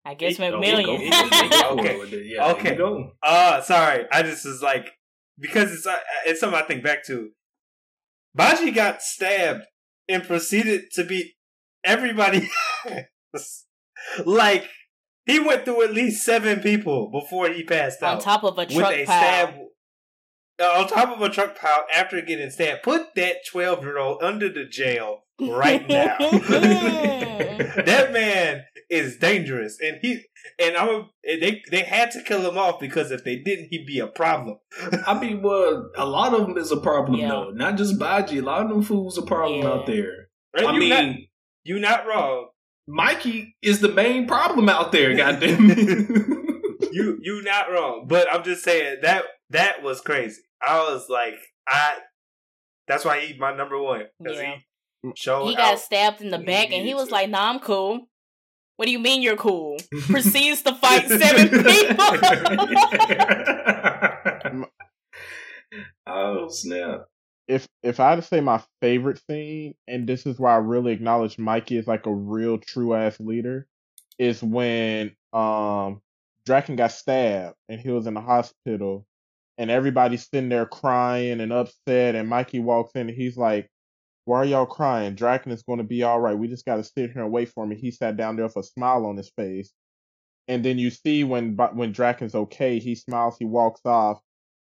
[0.03, 0.97] I guess Oh, we'll go- McMillian.
[0.99, 1.99] we'll go Okay.
[1.99, 2.25] with it.
[2.25, 2.69] Yeah, Okay.
[2.69, 2.75] okay.
[2.75, 3.11] Go.
[3.21, 4.05] Uh sorry.
[4.11, 4.91] I just was like
[5.39, 5.95] because it's uh,
[6.25, 7.29] it's something I think back to.
[8.33, 9.63] Baji got stabbed
[10.07, 11.33] and proceeded to beat
[11.83, 12.49] everybody.
[14.25, 14.67] like
[15.25, 18.61] he went through at least seven people before he passed On out top of a
[18.61, 19.47] with truck a pile.
[19.47, 19.53] stab.
[20.61, 22.83] uh, on top of a truck pile after getting stabbed.
[22.83, 26.15] Put that twelve year old under the jail right now.
[27.85, 30.21] that man is dangerous, and he
[30.59, 33.99] and I'm they they had to kill him off because if they didn't, he'd be
[33.99, 34.57] a problem.
[35.07, 37.29] I mean, well, a lot of them is a problem Yeah.
[37.29, 37.49] though.
[37.51, 38.39] Not just Baji.
[38.39, 39.69] A lot of them fools a problem Yeah.
[39.69, 40.29] out there.
[40.55, 40.65] Right?
[40.65, 41.15] I you mean, not,
[41.63, 42.49] you not wrong.
[42.87, 45.15] Mikey is the main problem out there.
[45.15, 46.91] Goddamn it.
[46.91, 48.05] You you not wrong.
[48.07, 50.41] But I'm just saying that that was crazy.
[50.65, 51.35] I was like,
[51.67, 51.97] I.
[52.87, 54.55] That's why he my number one because Yeah.
[54.55, 54.61] he
[55.15, 55.79] showed he got out.
[55.79, 57.13] stabbed in the He back and he was to.
[57.13, 58.07] like, nah, I'm cool.
[58.77, 59.77] What do you mean you're cool?
[60.09, 62.05] Proceeds to fight seven people.
[66.07, 67.05] oh snap!
[67.47, 70.93] if if I had to say my favorite scene, and this is why I really
[70.93, 73.67] acknowledge Mikey is like a real true ass leader,
[74.19, 76.01] is when um
[76.45, 79.05] Draken got stabbed and he was in the hospital,
[79.57, 83.69] and everybody's sitting there crying and upset, and Mikey walks in and he's like,
[84.25, 85.15] "Why are y'all crying?
[85.15, 86.37] Draken is going to be all right.
[86.37, 88.45] We just got to sit here and wait for him." And he sat down there
[88.45, 89.73] with a smile on his face,
[90.47, 94.21] and then you see when when Draken's okay, he smiles, he walks off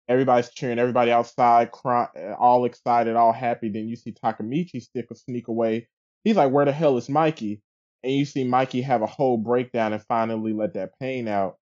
[0.09, 3.69] everybody's cheering, everybody outside, crying, uh, all excited, all happy.
[3.69, 5.87] Then you see Takamichi stick a sneak away.
[6.23, 7.61] He's like, "Where the hell is Mikey?"
[8.03, 11.57] And you see Mikey have a whole breakdown and finally let that pain out.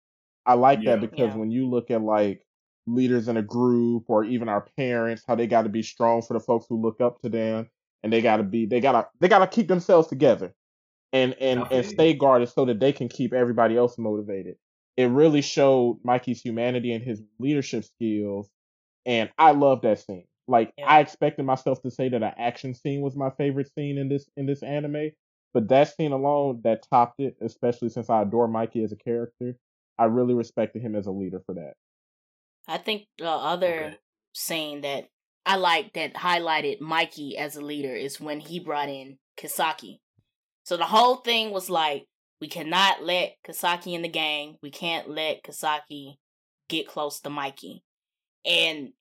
[0.45, 0.91] I like Yeah.
[0.91, 1.35] that because Yeah.
[1.35, 2.45] when you look at like
[2.87, 6.33] leaders in a group or even our parents, how they got to be strong for
[6.33, 7.69] the folks who look up to them,
[8.05, 10.55] and they got to be, they gotta, they gotta keep themselves together,
[11.13, 14.57] and and I feel and stay guarded so that they can keep everybody else motivated
[14.97, 18.49] it really showed Mikey's humanity and his leadership skills.
[19.05, 20.25] And I love that scene.
[20.47, 20.87] Like Yeah.
[20.87, 24.29] I expected myself to say that an action scene was my favorite scene in this
[24.37, 25.11] in this anime,
[25.53, 29.57] but that scene alone that topped it, especially since I adore Mikey as a character.
[29.99, 31.75] I really respected him as a leader for that.
[32.67, 33.97] I think the other Okay.
[34.33, 35.09] scene that
[35.45, 39.99] I like that highlighted Mikey as a leader is when he brought in Kisaki.
[40.63, 42.07] So the whole thing was like,
[42.41, 44.57] we cannot let Kisaki in the gang.
[44.61, 46.17] We can't let Kisaki
[46.67, 47.83] get close to Mikey.
[48.43, 48.93] And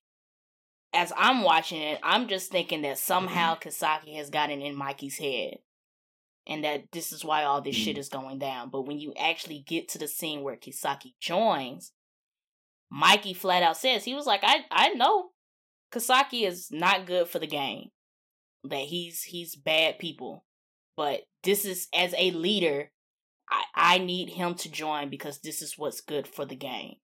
[0.92, 5.58] as I'm watching it, I'm just thinking that somehow Kisaki has gotten in Mikey's head.
[6.46, 8.00] And that this is why all this shit Mm.
[8.00, 8.68] is going down.
[8.68, 11.92] But when you actually get to the scene where Kisaki joins,
[12.90, 15.30] Mikey flat out says he was like, I I know
[15.94, 17.90] Kisaki is not good for the game.
[18.64, 20.44] That he's he's bad people.
[20.96, 22.90] But this is as a leader,
[23.50, 26.94] I, I need him to join because this is what's good for the game.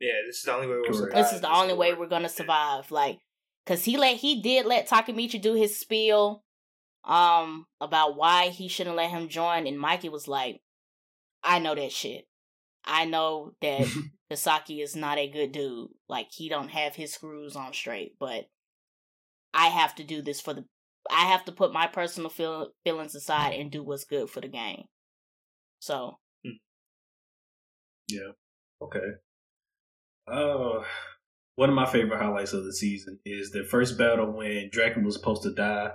[0.00, 0.98] Yeah, this is the only way we'll Correct.
[0.98, 1.24] survive.
[1.24, 2.90] This is the only way we're gonna survive.
[2.90, 3.18] Like,
[3.66, 6.42] cause he let he did let Takamichi do his spiel,
[7.04, 10.60] um, about why he shouldn't let him join, and Mikey was like,
[11.42, 12.26] "I know that shit.
[12.84, 13.86] I know that
[14.32, 15.88] Kisaki is not a good dude.
[16.08, 18.16] Like, he don't have his screws on straight.
[18.18, 18.46] But
[19.52, 20.64] I have to do this for the.
[21.10, 24.48] I have to put my personal feel, feelings aside and do what's good for the
[24.48, 24.84] game.
[25.80, 26.18] So
[28.08, 28.32] Yeah.
[28.82, 28.98] Okay.
[30.26, 30.82] Uh,
[31.56, 35.14] one of my favorite highlights of the season is the first battle when Draken was
[35.14, 35.90] supposed to die,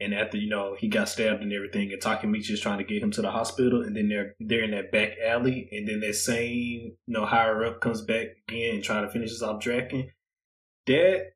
[0.00, 3.02] and after you know he got stabbed and everything, and Takamichi is trying to get
[3.02, 6.14] him to the hospital, and then they're they're in that back alley, and then that
[6.14, 10.10] same you know higher up comes back again and trying to finish off Draken.
[10.86, 11.32] That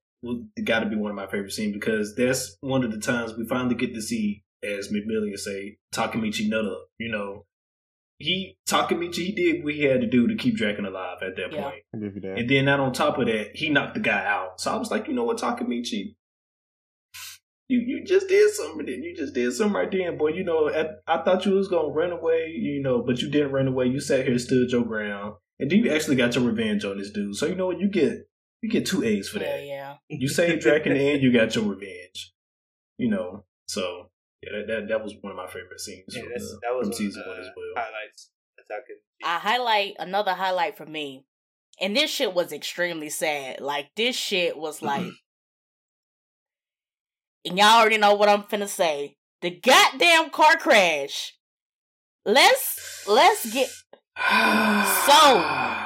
[0.64, 3.46] got to be one of my favorite scenes because that's one of the times we
[3.46, 6.88] finally get to see, as McMillian say, Takamichi nut up.
[6.98, 7.46] You know,
[8.18, 11.52] he Takamichi he did what he had to do to keep Draken alive at that
[11.52, 11.62] Yeah.
[11.62, 11.82] point.
[11.94, 12.38] I give you that.
[12.38, 14.60] And then not on top of that, he knocked the guy out.
[14.60, 16.16] So I was like, you know what, Takamichi,
[17.68, 18.86] you you just did something.
[18.86, 20.28] Then you just did something right then, boy.
[20.28, 23.52] You know, I, I thought you was gonna run away, you know, but you didn't
[23.52, 23.86] run away.
[23.86, 27.10] You sat here, stood your ground, and then you actually got your revenge on this
[27.10, 27.36] dude.
[27.36, 28.28] So you know what, you get
[28.62, 29.64] you get two A's for yeah, that.
[29.64, 29.94] yeah.
[30.08, 32.32] You saved Draken and you got your revenge.
[32.96, 34.10] You know, so
[34.42, 36.74] yeah, that that, that was one of my favorite scenes Yeah, from, that's, the- that
[36.74, 37.84] was from one season of one as well.
[37.84, 38.30] highlights.
[38.58, 38.96] Attacking.
[39.24, 41.24] I highlight another highlight for me,
[41.80, 43.60] and this shit was extremely sad.
[43.60, 44.86] Like this shit was mm-hmm.
[44.86, 45.12] like,
[47.48, 49.16] and y'all already know what I'm finna say.
[49.40, 51.34] The goddamn car crash.
[52.24, 53.68] Let's let's get
[55.06, 55.84] So-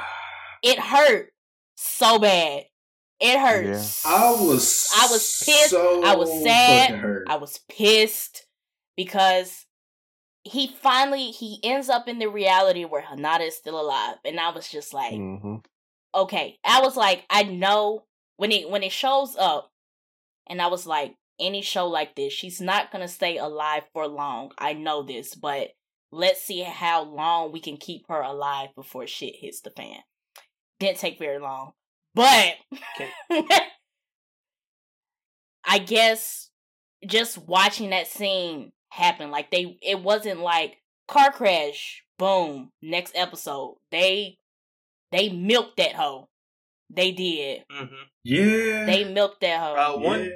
[0.63, 1.29] it hurt
[1.75, 2.63] so bad.
[3.19, 3.65] It hurt.
[3.65, 3.71] Yeah.
[3.73, 5.69] s- I was I was pissed.
[5.69, 7.01] so I was sad.
[7.27, 8.45] I was pissed
[8.97, 9.65] because
[10.43, 14.51] he finally he ends up in the reality where Hinata is still alive, and I
[14.51, 15.55] was just like, hmm
[16.15, 16.57] okay.
[16.65, 18.03] I was like, I know
[18.37, 19.69] when it when it shows up,
[20.47, 24.51] and I was like, any show like this, she's not gonna stay alive for long.
[24.57, 25.69] I know this, but
[26.11, 29.97] let's see how long we can keep her alive before shit hits the fan.
[30.79, 31.71] Didn't take very long,
[32.13, 32.55] but
[35.65, 36.49] I guess
[37.05, 40.77] just watching that scene happen, like they, it wasn't like
[41.07, 43.77] car crash, boom, next episode.
[43.91, 44.37] They,
[45.11, 46.27] they milked that hoe.
[46.89, 47.63] They did.
[47.71, 47.95] Mm-hmm.
[48.23, 48.85] yeah.
[48.85, 49.95] They milked that hoe.
[49.95, 50.29] Uh, one Yeah.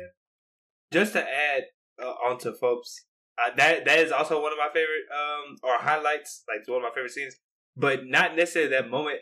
[0.91, 1.63] Just to add
[2.01, 3.05] uh, onto folks,
[3.38, 6.83] uh, that that is also one of my favorite um or highlights, like one of
[6.83, 7.35] my favorite scenes,
[7.75, 9.19] but not necessarily that moment.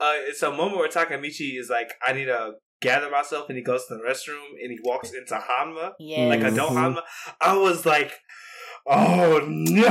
[0.00, 3.62] Uh, it's a moment where Takamichi is like, I need to gather myself, and he
[3.62, 6.26] goes to the restroom and he walks into Hanma, yeah.
[6.26, 6.94] like adult Mhm.
[6.96, 7.02] Hanma.
[7.40, 8.12] I was like,
[8.86, 9.82] oh no,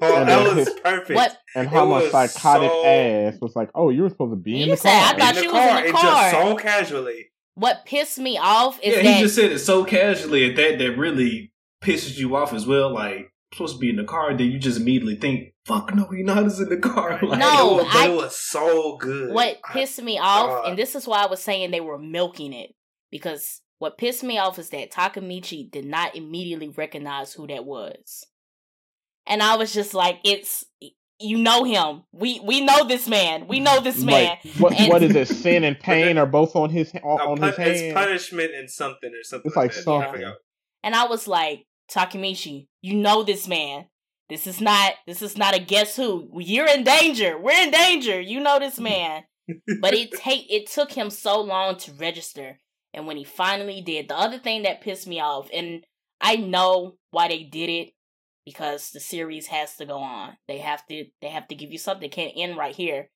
[0.00, 1.16] that was perfect.
[1.16, 4.36] What And It how much psychotic so- ass was like, oh, you were supposed to
[4.36, 5.18] be in the said, I car.
[5.18, 6.30] thought in the she was in car, and car.
[6.30, 7.26] just so casually.
[7.58, 10.78] What pissed me off is yeah, that he just said it so casually at that
[10.78, 11.52] that really
[11.82, 12.92] pisses you off as well.
[12.92, 16.24] Like supposed to be in the car, then you just immediately think, "Fuck no, you're
[16.24, 19.32] not as in the car." Like, No, it was, I- it was so good.
[19.32, 20.68] what I- pissed me off, God.
[20.70, 22.74] and this is why I was saying they were milking it
[23.10, 28.24] because what pissed me off is that Takamichi did not immediately recognize who that was,
[29.26, 30.64] and I was just like, "It's
[31.20, 32.02] you know him.
[32.12, 33.46] We we know this man.
[33.48, 35.28] We know this man." Like, what, And- what is it?
[35.28, 39.10] Sin and pain are both on his on, on pun- his it's punishment and something
[39.10, 39.48] or something.
[39.50, 39.82] It's like that.
[39.82, 40.24] something.
[40.24, 40.32] I.
[40.84, 43.86] And I was like, Takamichi, you know this man.
[44.28, 46.28] This is not this is not a guess who.
[46.38, 47.38] You're in danger.
[47.38, 48.20] We're in danger.
[48.20, 49.24] You know this man.
[49.80, 52.58] but it take it took him so long to register.
[52.94, 55.84] And when he finally did, the other thing that pissed me off, and
[56.20, 57.90] I know why they did it,
[58.48, 60.38] because the series has to go on.
[60.46, 62.06] They have to they have to give you something.
[62.06, 63.10] It can't end right here.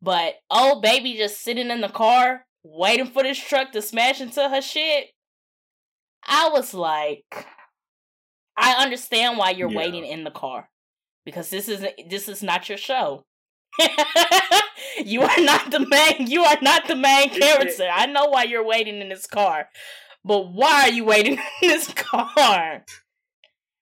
[0.00, 4.48] But old baby just sitting in the car, waiting for this truck to smash into
[4.48, 5.08] her shit.
[6.26, 7.46] I was like,
[8.56, 9.76] I understand why you're Yeah.
[9.76, 10.70] waiting in the car
[11.26, 13.26] because this is this is not your show.
[15.04, 16.26] you are not the main.
[16.26, 17.86] You are not the main character.
[17.92, 19.68] I know why you're waiting in this car,
[20.24, 22.84] but why are you waiting in this car?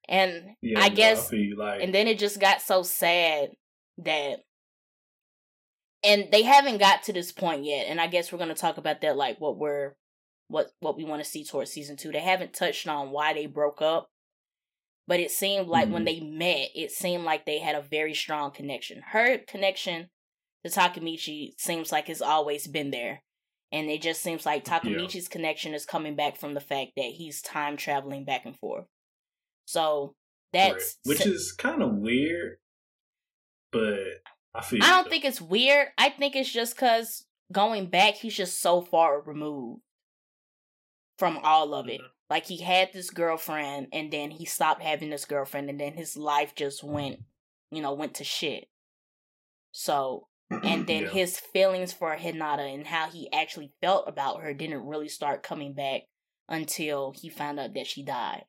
[0.09, 3.51] And Yeah, I guess, feel like and then it just got so sad
[3.99, 4.41] that,
[6.05, 7.87] and they haven't got to this point yet.
[7.89, 9.95] And I guess we're gonna talk about that, like what we're,
[10.49, 12.13] what what we want to see towards season two.
[12.13, 14.09] They haven't touched on why they broke up,
[15.09, 16.07] but it seemed like when Mhm.
[16.07, 19.03] they met, it seemed like they had a very strong connection.
[19.03, 20.11] Her connection
[20.65, 23.23] to Takamichi seems like it's always been there.
[23.73, 27.43] And it just seems like Takamichi's connection is coming back from the fact that he's
[27.43, 28.87] time traveling back and forth.
[29.67, 30.14] So
[30.53, 32.57] that's which is kind of weird,
[33.73, 33.99] but
[34.55, 34.83] I feel.
[34.83, 35.11] I don't though.
[35.11, 35.89] think it's weird.
[35.99, 39.83] I think it's just because going back, he's just so far removed
[41.19, 42.01] from all of it.
[42.01, 42.07] Mm-hmm.
[42.31, 46.17] Like he had this girlfriend, and then he stopped having this girlfriend, and then his
[46.17, 47.21] life just went,
[47.71, 48.67] you know, went to shit.
[49.73, 51.09] So, and then Yeah.
[51.11, 55.75] his feelings for Hinata and how he actually felt about her didn't really start coming
[55.75, 56.03] back
[56.49, 58.45] until he found out that she died.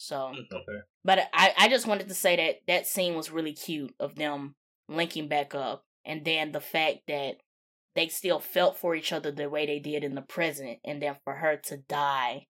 [0.00, 0.80] So, Okay.
[1.04, 4.54] but I, I just wanted to say that that scene was really cute of them
[4.88, 5.84] linking back up.
[6.06, 7.36] And then the fact that
[7.94, 10.78] they still felt for each other the way they did in the present.
[10.86, 12.46] And then for her to die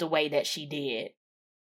[0.00, 1.10] the way that she did.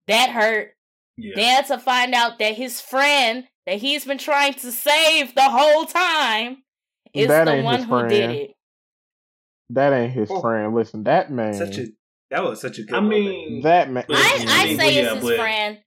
[0.07, 0.73] That hurt.
[1.17, 1.33] Yeah.
[1.35, 5.85] Then to find out that his friend that he's been trying to save the whole
[5.85, 6.63] time
[7.13, 8.51] is That the one his who did it.
[9.69, 10.41] That ain't his Oh.
[10.41, 10.73] friend.
[10.73, 11.53] Listen, that man.
[11.53, 11.87] Such a
[12.31, 12.95] that was such a good.
[12.95, 13.21] I moment.
[13.23, 14.05] mean, that man.
[14.09, 15.77] I, I say it's yeah, his but- friend.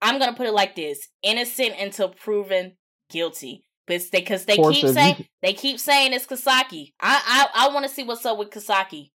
[0.00, 2.76] I'm gonna put it like this: innocent until proven
[3.10, 3.64] guilty.
[3.86, 6.92] Because they, cause they keep saying you- they keep saying it's Kisaki.
[7.00, 9.10] I I, I want to see what's up with Kisaki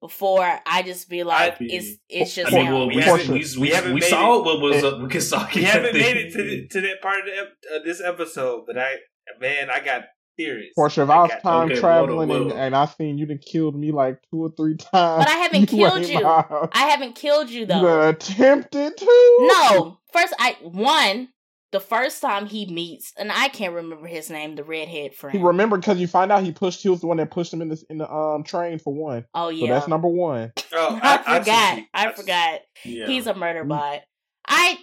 [0.00, 3.20] before I just be like I- it's it's just I mean, well, we, We haven't,
[3.20, 4.44] haven't- we, we we, haven't we made saw it.
[4.44, 5.54] what was up with Kisaki.
[5.56, 8.64] we haven't made it to the, to that part of, the, ep- of this episode,
[8.66, 8.96] but I
[9.40, 10.02] man, I got
[10.36, 10.72] theories.
[10.74, 12.56] Portia, if I was time Okay, traveling whoa, and, whoa.
[12.56, 15.24] and I seen you done killed me like two or three times.
[15.24, 16.22] But I haven't killed you.
[16.22, 17.82] my- I haven't killed you You though.
[17.82, 19.36] done attempted to.
[19.48, 21.28] No, first I one
[21.72, 25.36] the first time he meets, and I can't remember his name, the redhead friend.
[25.36, 26.82] He remembered because you find out he pushed.
[26.82, 29.24] He was the one that pushed him in the in the um train for one.
[29.34, 30.52] oh So yeah, that's number one.
[30.72, 31.76] Oh, I, I, forgot.
[31.76, 31.88] see.
[31.92, 32.60] I forgot.
[32.84, 33.06] Yeah.
[33.06, 33.68] He's a murder Mm.
[33.70, 34.00] bot.
[34.46, 34.78] I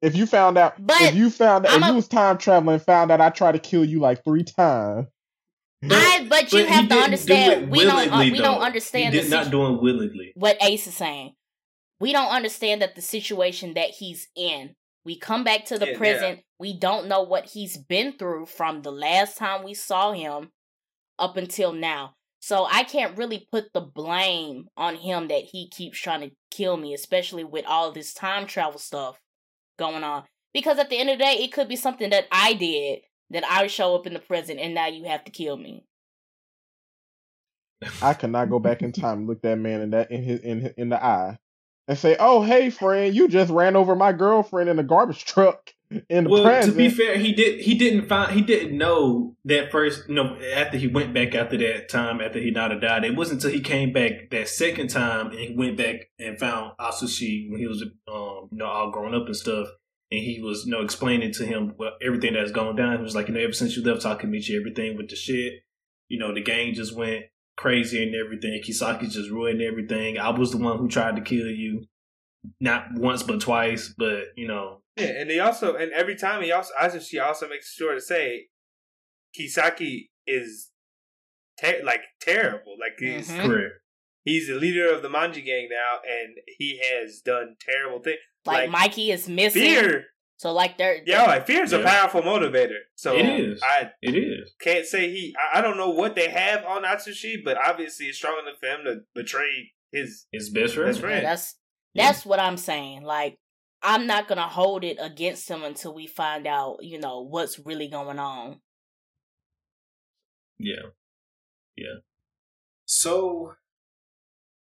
[0.00, 2.38] If you found out, But if you found out, I'm if a- you was time
[2.38, 5.06] traveling, and found out I tried to kill you like three times.
[5.90, 8.38] I but you but he have to didn't do understand we don't uh, willingly, we
[8.38, 10.32] don't understand He the did not situ- do it willingly.
[10.34, 11.34] what Ace is saying.
[12.00, 14.74] We don't understand that the situation that he's in.
[15.04, 15.98] We come back to the Yeah, yeah.
[15.98, 16.40] present.
[16.60, 20.50] We don't know what he's been through from the last time we saw him
[21.18, 22.14] up until now.
[22.40, 26.76] So I can't really put the blame on him that he keeps trying to kill
[26.76, 29.18] me, especially with all this time travel stuff
[29.78, 30.24] going on.
[30.52, 33.00] Because at the end of the day, it could be something that I did
[33.30, 35.84] that I show up in the present and now you have to kill me.
[38.02, 40.74] I cannot go back in time and look that man in that in his in
[40.76, 41.38] in the eye
[41.86, 45.72] and say, "Oh, hey, friend, you just ran over my girlfriend in a garbage truck
[46.08, 47.60] in Well, present." to be fair, he did.
[47.60, 48.32] He didn't find.
[48.32, 50.08] He didn't know that first.
[50.08, 53.42] You know, after he went back after that time, after he not died, it wasn't
[53.42, 57.60] until he came back that second time and he went back and found Atsushi when
[57.60, 59.68] he was, um, you know, all grown up and stuff.
[60.10, 62.96] And he was, you know, explaining to him well, everything that's gone down.
[62.96, 65.64] He was like, you know, ever since you left Takamichi, everything with the shit,
[66.08, 67.26] you know, the gang just went
[67.58, 68.62] crazy and everything.
[68.64, 70.16] Kisaki just ruined everything.
[70.16, 71.86] I was the one who tried to kill you,
[72.60, 73.92] not once but twice.
[73.98, 77.48] But you know, Yeah, and they also and every time he also I she also
[77.48, 78.48] makes sure to say
[79.38, 80.70] Kisaki is
[81.60, 82.76] ter- like terrible.
[82.78, 83.46] Like he's Mhm.
[83.46, 83.74] correct.
[84.24, 88.18] he's the leader of the Manji gang now, and he has done terrible things.
[88.44, 89.62] Like, Like, Mikey is missing.
[89.62, 92.78] Fear, So like they're yeah, like fear is a powerful motivator.
[92.94, 93.60] So It is.
[93.62, 94.52] I It is.
[94.60, 95.34] can't say he.
[95.38, 98.66] I, I don't know what they have on Atsushi, but obviously it's strong enough for
[98.66, 100.26] him to betray his.
[100.32, 100.88] His best friend.
[100.90, 101.22] Best friend.
[101.22, 101.54] Yeah, that's
[101.94, 102.06] Yeah.
[102.12, 103.02] that's what I'm saying.
[103.04, 103.38] Like
[103.82, 107.88] I'm not gonna hold it against him until we find out, you know, what's really
[107.88, 108.60] going on.
[110.58, 110.90] Yeah.
[111.76, 112.00] Yeah.
[112.84, 113.54] So,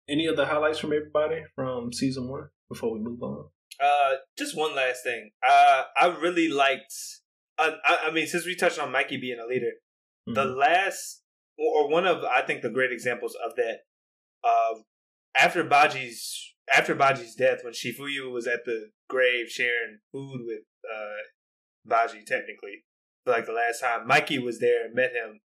[0.08, 3.46] any other highlights from everybody from season one before we move on?
[3.80, 5.32] Uh, just one last thing.
[5.48, 6.94] Uh, I really liked.
[7.58, 9.72] Uh, I, I mean, since we touched on Mikey being a leader,
[10.28, 10.58] the Mhm.
[10.58, 11.24] last
[11.58, 13.80] or or one of I think the great examples of that.
[14.44, 14.80] Uh,
[15.38, 21.24] after Baji's after Baji's death, when Chifuyu was at the grave sharing food with uh
[21.86, 22.84] Baji, technically
[23.24, 25.42] for like the last time, Mikey was there and met him,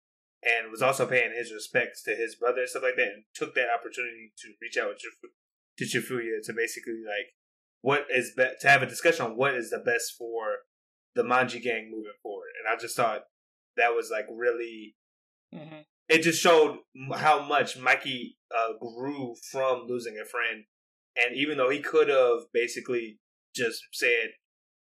[0.42, 3.54] and was also paying his respects to his brother and stuff like that, and took
[3.54, 7.34] that opportunity to reach out to Shifu- to basically like
[7.80, 10.58] what is be- to have a discussion on what is the best for
[11.14, 12.50] the Manji gang moving forward.
[12.58, 13.22] And I just thought
[13.76, 14.96] that was like really
[15.52, 16.78] hmm it just showed
[17.14, 20.64] how much Mikey uh, grew from losing a friend.
[21.16, 23.20] And even though he could have basically
[23.54, 24.30] just said,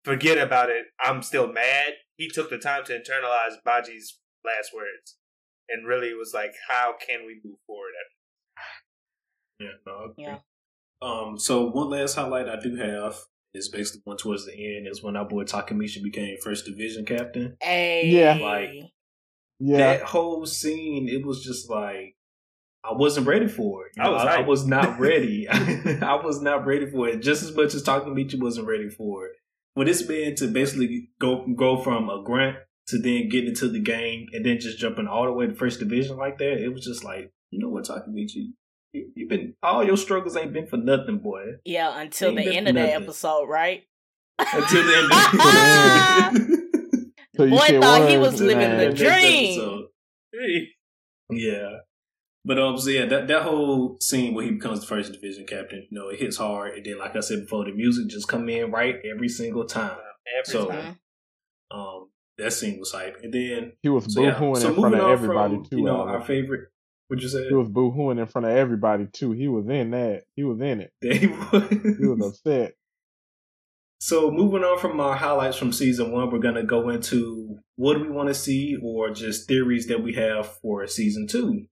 [0.04, 5.16] forget about it, I'm still mad, he took the time to internalize Baji's last words
[5.68, 7.92] and really was like, how can we move forward?
[9.60, 10.06] Yeah, no, I.
[10.16, 10.38] Yeah.
[11.00, 13.16] Um, so one last highlight I do have
[13.54, 17.56] is basically one towards the end is when our boy Takamichi became first division captain.
[17.60, 18.06] Hey.
[18.08, 18.34] Yeah.
[18.34, 18.90] Like-
[19.58, 22.16] Yeah, That whole scene, it was just like
[22.84, 23.92] I wasn't ready for it.
[23.96, 25.48] You I was I, I was not ready.
[25.48, 27.22] I was not ready for it.
[27.22, 29.32] Just as much as Talking Takamichi wasn't ready for it.
[29.74, 32.56] For this man to basically go go from a grunt
[32.88, 35.78] to then get into the game and then just jumping all the way to first
[35.78, 38.52] division like that, it was just like, you know what, Talking Takamichi,
[38.92, 41.42] you, you've been all your struggles ain't been for nothing, boy.
[41.64, 43.02] Yeah, until Ain't the end of the nothing.
[43.02, 43.84] episode, right?
[44.38, 45.12] Until the end.
[45.12, 46.58] Of-
[47.36, 49.86] so you Boy thought he was living the dream.
[50.32, 50.68] Hey.
[51.30, 51.78] Yeah.
[52.44, 55.86] But um, so yeah, that, that whole scene where he becomes the first division captain,
[55.90, 56.74] you know, it hits hard.
[56.76, 59.96] And then, like I said before, the music just come in right every single time.
[60.38, 60.96] Every So- time.
[61.70, 63.18] Um, that scene was hype.
[63.22, 65.76] And then, He was so yeah, boo-hooing so in front of everybody from, too.
[65.78, 66.20] you know, Alex.
[66.20, 66.68] our favorite.
[67.08, 67.46] What'd you say?
[67.48, 69.32] He was boo-hooing in front of everybody too.
[69.32, 70.24] He was in that.
[70.34, 70.92] He was in it.
[71.00, 71.68] There he was.
[71.70, 72.74] He was upset.
[74.00, 78.00] So moving on from our highlights from season one, we're gonna go into what do
[78.02, 81.66] we want to see or just theories that we have for season two.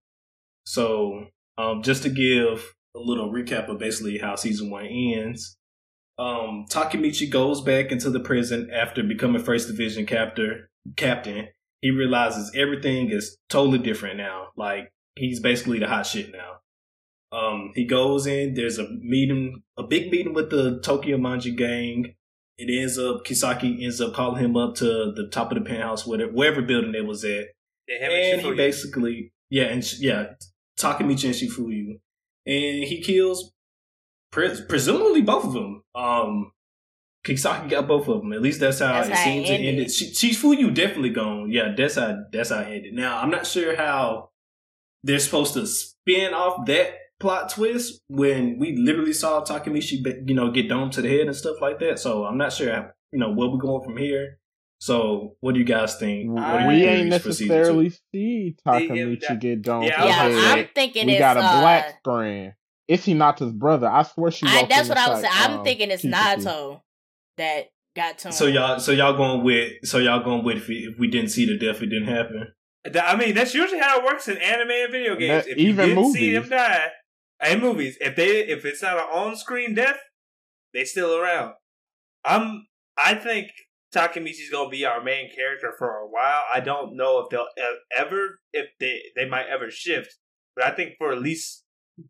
[0.71, 1.27] So
[1.59, 5.57] um, just to give a little recap of basically how season one ends,
[6.16, 11.49] um, Takemichi goes back into the prison after becoming first division captor captain.
[11.81, 14.51] He realizes everything is totally different now.
[14.57, 16.59] Like he's basically the hot shit now.
[17.37, 18.55] Um, he goes in.
[18.55, 22.14] There's a meeting, a big meeting with the Tokyo Manji gang.
[22.59, 24.85] It ends up Kisaki ends up calling him up to
[25.16, 27.47] the top of the penthouse, whatever, wherever building it was at,
[27.89, 30.27] and and he basically yeah, and yeah,
[30.81, 32.01] Takamichi and Chifuyu,
[32.47, 33.53] and he kills
[34.33, 35.83] pre- presumably both of them.
[35.95, 36.53] Um,
[37.26, 38.33] Kisaki got both of them.
[38.33, 39.74] At least that's how That's it how seems to ended.
[39.74, 39.81] end.
[39.81, 39.91] It.
[39.91, 41.51] Sh- Chifuyu definitely gone.
[41.51, 42.95] Yeah, that's how that's how it ended.
[42.95, 44.31] Now I'm not sure how
[45.05, 50.51] they're supposed to spin off that plot twist when we literally saw Takamichi, you know,
[50.51, 51.99] get domed to the head and stuff like that.
[51.99, 54.39] So I'm not sure, how, you know, where we're going from here.
[54.81, 56.31] So what do you guys think?
[56.33, 57.53] What are your we ain't theories for season two?
[57.55, 59.83] necessarily see Takamichi get done.
[59.85, 60.59] yeah, I Yeah, was the gonna head.
[60.59, 62.55] I'm thinking we it's got a uh, black screen.
[62.89, 63.89] Is he not his brother?
[63.89, 64.47] I swear she.
[64.47, 65.33] I, that's in what I was saying.
[65.33, 66.11] side, I'm um, thinking it's Kikuchi.
[66.11, 66.83] Nato
[67.37, 68.33] that got to.
[68.33, 71.28] So y'all, so y'all going with, so y'all going with if, we- if we didn't
[71.31, 72.49] see the death, it didn't happen.
[72.85, 75.45] Th- I mean, that's usually how it works in anime and video games.
[75.45, 76.49] That- if you even didn't see movies.
[76.49, 76.87] them die,
[77.51, 79.99] in movies, if they if it's not an on-screen death,
[80.72, 81.53] they still around.
[82.24, 82.66] I'm.
[83.03, 83.49] I think
[83.95, 86.43] Takamichi's gonna be our main character for a while.
[86.53, 87.49] I don't know if they'll
[87.97, 90.16] ever if they they might ever shift,
[90.55, 91.64] but I think for at least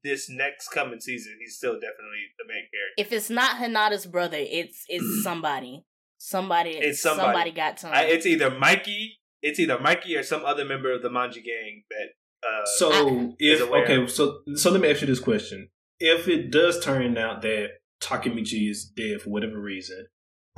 [0.05, 2.95] this next coming season, he's still definitely the main character.
[2.99, 5.85] if it's not Hinata's brother, it's it's somebody.
[6.19, 6.71] Somebody.
[6.73, 7.51] It's somebody.
[7.51, 7.89] got to.
[7.89, 11.85] I, it's either Mikey, it's either Mikey or some other member of the Manji gang
[11.91, 12.09] that.
[12.43, 15.69] Uh, So is if okay, so so let me ask you this question:
[15.99, 17.69] If it does turn out that
[18.03, 20.07] Takemichi is dead for whatever reason,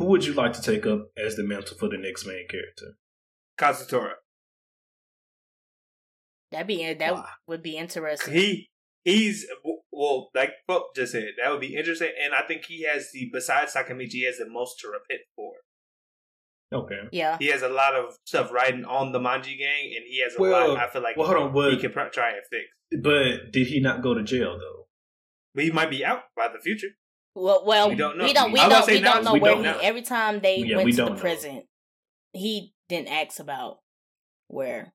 [0.02, 2.94] who would you like to take up as the mantle for the next main character?
[3.58, 4.14] Kazutora.
[6.50, 7.28] That'd be that Why?
[7.46, 8.34] would be interesting.
[8.34, 8.70] He
[9.04, 9.46] he's
[9.92, 13.30] well, like Pope just said, that would be interesting, and I think he has the
[13.32, 15.52] besides Sakamichi, he has the most to repent for.
[16.72, 17.00] Okay.
[17.12, 17.36] yeah.
[17.38, 20.40] He has a lot of stuff riding on the Manji gang, and he has a
[20.40, 20.78] Well, lot.
[20.78, 21.48] I feel like Well, hold on.
[21.50, 21.80] he What?
[21.80, 22.64] can pr- try and fix,
[23.02, 24.88] But did he not go to jail though?
[25.54, 26.88] but he might be out by the future.
[27.34, 28.24] Well, well, We don't know.
[28.24, 28.52] We don't.
[28.52, 28.86] We I don't.
[28.86, 29.70] We don't know we where don't he.
[29.70, 29.78] know.
[29.82, 31.20] Every time they Yeah, went we to don't the know.
[31.20, 31.62] prison,
[32.32, 33.78] he didn't ask about
[34.48, 34.92] where.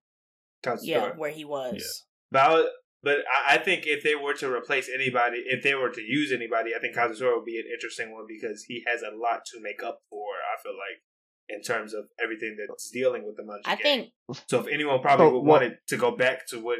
[0.64, 0.80] Kazutora.
[0.84, 2.06] Yeah, where he was.
[2.32, 2.70] But I, would-
[3.04, 3.18] but
[3.48, 6.72] I, I think if they were to replace anybody, if they were to use anybody,
[6.76, 9.82] I think Kazutora would be an interesting one because he has a lot to make
[9.84, 10.26] up for.
[10.26, 11.02] I feel like
[11.50, 13.84] in terms of everything that's dealing with the Manji I gang.
[14.28, 16.80] think So if anyone probably So, would what- want it to go back to what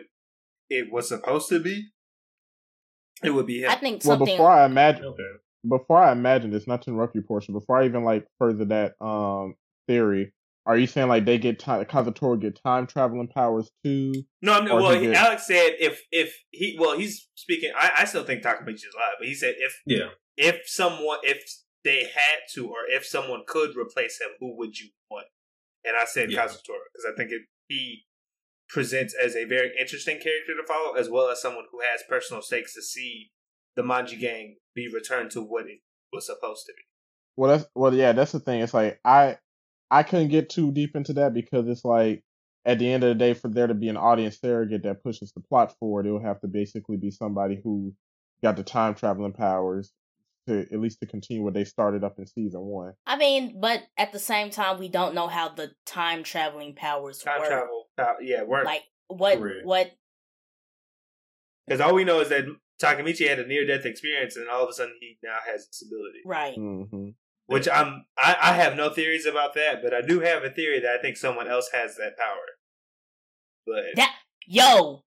[0.70, 1.88] it was supposed to be,
[3.24, 3.70] it would be him.
[3.72, 5.24] I think Well, before I imagine, Okay.
[5.68, 8.94] Before I imagine this, not to interrupt you, Portia, before I even like further that
[9.02, 9.56] um
[9.88, 10.34] theory,
[10.66, 14.14] are you saying like they get time, Kazutora get time traveling powers too?
[14.42, 15.16] no, I'm, well, he did.
[15.16, 17.72] Alex said if if he well he's speaking.
[17.78, 20.10] I, I still think Takamichi is alive, but he said if Yeah.
[20.36, 21.42] if someone if
[21.84, 25.28] they had to or if someone could replace him, who would you want?
[25.86, 26.44] And I said Yeah.
[26.44, 28.04] Kazutora because I think it, he
[28.70, 32.42] presents as a very interesting character to follow, as well as someone who has personal
[32.42, 33.32] stakes to see
[33.78, 35.80] the Manji gang be returned to what it
[36.12, 36.82] was supposed to be.
[37.38, 38.62] Well, that's well, yeah, that's the thing.
[38.62, 39.38] It's like I
[39.90, 42.24] I couldn't get too deep into that because it's like
[42.66, 45.32] at the end of the day, for there to be an audience surrogate that pushes
[45.32, 47.94] the plot forward, it will have to basically be somebody who
[48.44, 49.94] got the time traveling powers
[50.48, 52.94] to at least to continue what they started up in season one.
[53.06, 57.20] I mean, but at the same time, we don't know how the time traveling powers
[57.20, 57.50] Time work.
[57.50, 59.38] travel, uh, yeah, weren't Like what?
[59.38, 59.66] Correct.
[59.66, 59.92] What?
[61.68, 62.46] because all we know is that
[62.82, 65.84] Takamichi had a near death experience, and all of a sudden he now has this
[65.86, 66.20] ability.
[66.26, 66.56] Right.
[66.56, 67.10] hmm
[67.48, 70.80] Which I'm, I, I have no theories about that, but I do have a theory
[70.82, 72.36] that I think someone else has that power.
[73.66, 74.16] But That
[74.46, 75.04] yo,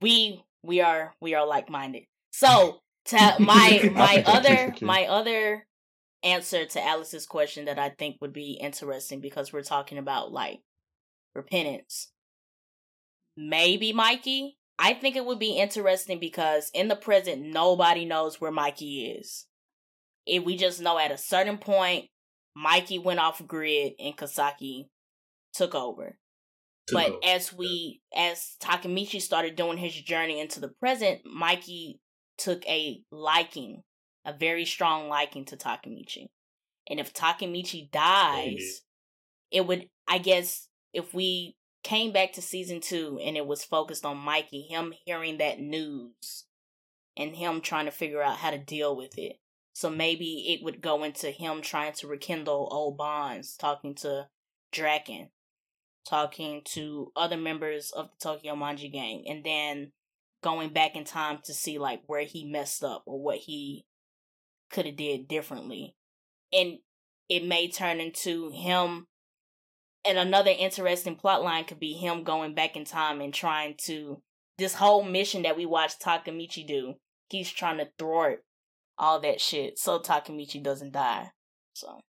[0.00, 2.04] we we are we are like minded.
[2.32, 5.66] So to my my other my other
[6.22, 10.60] answer to Alice's question that I think would be interesting because we're talking about like
[11.34, 12.10] repentance.
[13.36, 14.56] Maybe Mikey.
[14.78, 19.46] I think it would be interesting because in the present nobody knows where Mikey is.
[20.26, 22.06] If we just know at a certain point
[22.54, 24.88] Mikey went off grid and Kisaki
[25.54, 26.18] took over
[26.88, 27.18] To but go.
[27.24, 32.00] as we as Takemichi started doing his journey into the present, Mikey
[32.38, 33.82] took a liking,
[34.24, 36.26] a very strong liking to Takemichi.
[36.88, 38.82] And if Takemichi dies,
[39.50, 41.56] it would I guess if we
[41.86, 46.44] came back to season 2 and it was focused on Mikey, him hearing that news
[47.16, 49.36] and him trying to figure out how to deal with it.
[49.72, 54.28] So maybe it would go into him trying to rekindle old bonds, talking to
[54.72, 55.28] Draken
[56.06, 59.92] talking to other members of the Tokyo Manji gang and then
[60.42, 63.84] going back in time to see like where he messed up or what he
[64.70, 65.96] could have did differently.
[66.52, 66.78] And
[67.28, 69.08] it may turn into him
[70.06, 74.22] and another interesting plot line could be him going back in time and trying to
[74.58, 76.94] this whole mission that we watched Takemichi do.
[77.28, 78.44] He's trying to thwart
[78.98, 81.30] all that shit so Takemichi doesn't die.
[81.74, 82.00] So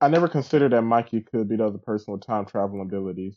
[0.00, 3.36] I never considered that Mikey could be the other person with time travel abilities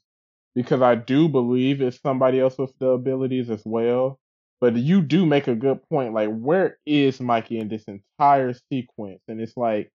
[0.55, 4.19] because I do believe it's somebody else with the abilities as well.
[4.59, 6.13] But you do make a good point.
[6.13, 9.21] Like, where is Mikey in this entire sequence?
[9.27, 9.91] And it's like,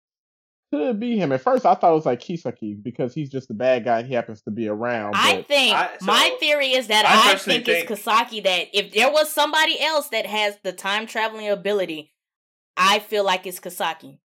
[0.71, 1.31] could it be him?
[1.31, 4.13] At first, I thought it was like Kisaki because he's just the bad guy he
[4.13, 5.13] happens to be around.
[5.15, 8.67] I think I- so, my theory is that I I, think, think- it's Kisaki that
[8.73, 12.13] if there was somebody else that has the time traveling ability,
[12.77, 14.19] I feel like it's Kisaki.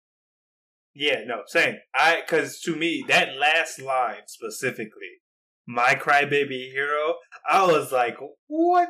[0.94, 1.76] yeah, no, same.
[1.94, 5.20] I because to me that last line specifically,
[5.66, 7.14] my crybaby hero,
[7.48, 8.16] I was like,
[8.48, 8.88] what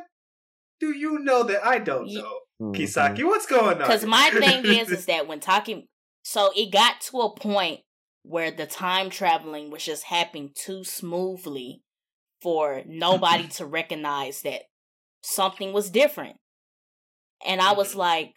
[0.79, 2.75] do you know that I don't Ye- know, Mhm.
[2.75, 3.23] Kisaki?
[3.23, 3.77] What's going on?
[3.77, 5.87] Because my thing is, is that when talking,
[6.23, 7.81] so it got to a point
[8.23, 11.81] where the time traveling was just happening too smoothly
[12.41, 14.63] for nobody to recognize that
[15.21, 16.37] something was different.
[17.45, 17.97] And I was Mhm.
[17.97, 18.33] like,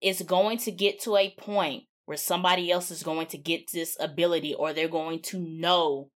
[0.00, 3.96] it's going to get to a point where somebody else is going to get this
[4.00, 6.10] ability or they're going to know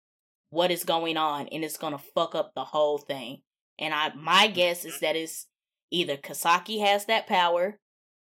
[0.50, 3.42] what is going on and it's going to fuck up the whole thing.
[3.78, 5.46] And I my guess is that it's
[5.90, 7.78] either Kisaki has that power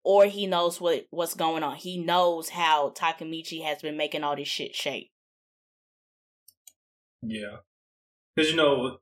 [0.03, 1.75] or he knows what what's going on.
[1.75, 5.11] He knows how Takemichi has been making all this shit shape.
[7.21, 7.57] Yeah,
[8.35, 8.97] because you know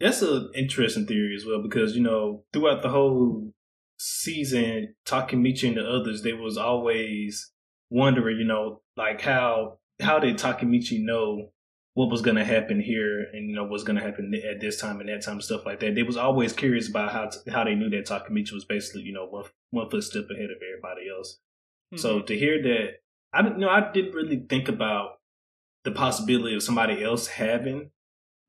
[0.00, 1.62] that's an interesting theory as well.
[1.62, 3.52] Because you know throughout the whole
[3.98, 7.52] season, Takemichi and the others, they was always
[7.90, 11.52] wondering, you know, like how how did Takemichi know
[11.94, 14.80] what was going to happen here and you know what's going to happen at this
[14.80, 15.94] time and that time and stuff like that.
[15.94, 19.26] They was always curious about how how they knew that Takemichi was basically you know
[19.26, 21.38] one one foot step ahead of everybody else.
[21.96, 22.26] So mm-hmm.
[22.26, 22.88] to hear that,
[23.32, 25.18] I didn't know I didn't really think about
[25.84, 27.90] the possibility of somebody else having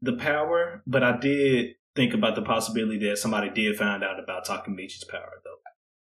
[0.02, 4.46] the power, but I did think about the possibility that somebody did find out about
[4.46, 5.58] Takemichi's power, though.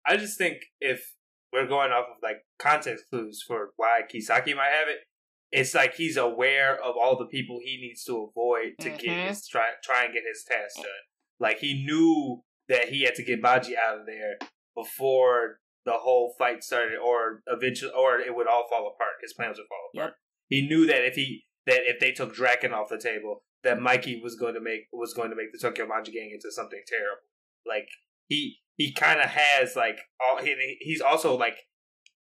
[0.06, 1.16] I just think if
[1.52, 5.00] we're going off of like context clues for why Kisaki might have it,
[5.52, 9.28] it's like he's aware of all the people he needs to avoid to get Mhm.
[9.30, 10.86] his try try and get his task done.
[11.40, 14.38] Like he knew that he had to get Baji out of there
[14.76, 19.14] before the whole fight started, or eventually, or it would all fall apart.
[19.22, 20.16] His plans would fall apart.
[20.50, 24.20] He knew that if he that if they took Draken off the table, that Mikey
[24.22, 27.24] was going to make was going to make the Tokyo Manji gang into something terrible.
[27.66, 27.88] Like
[28.28, 31.58] he he kind of has like all he, he's also like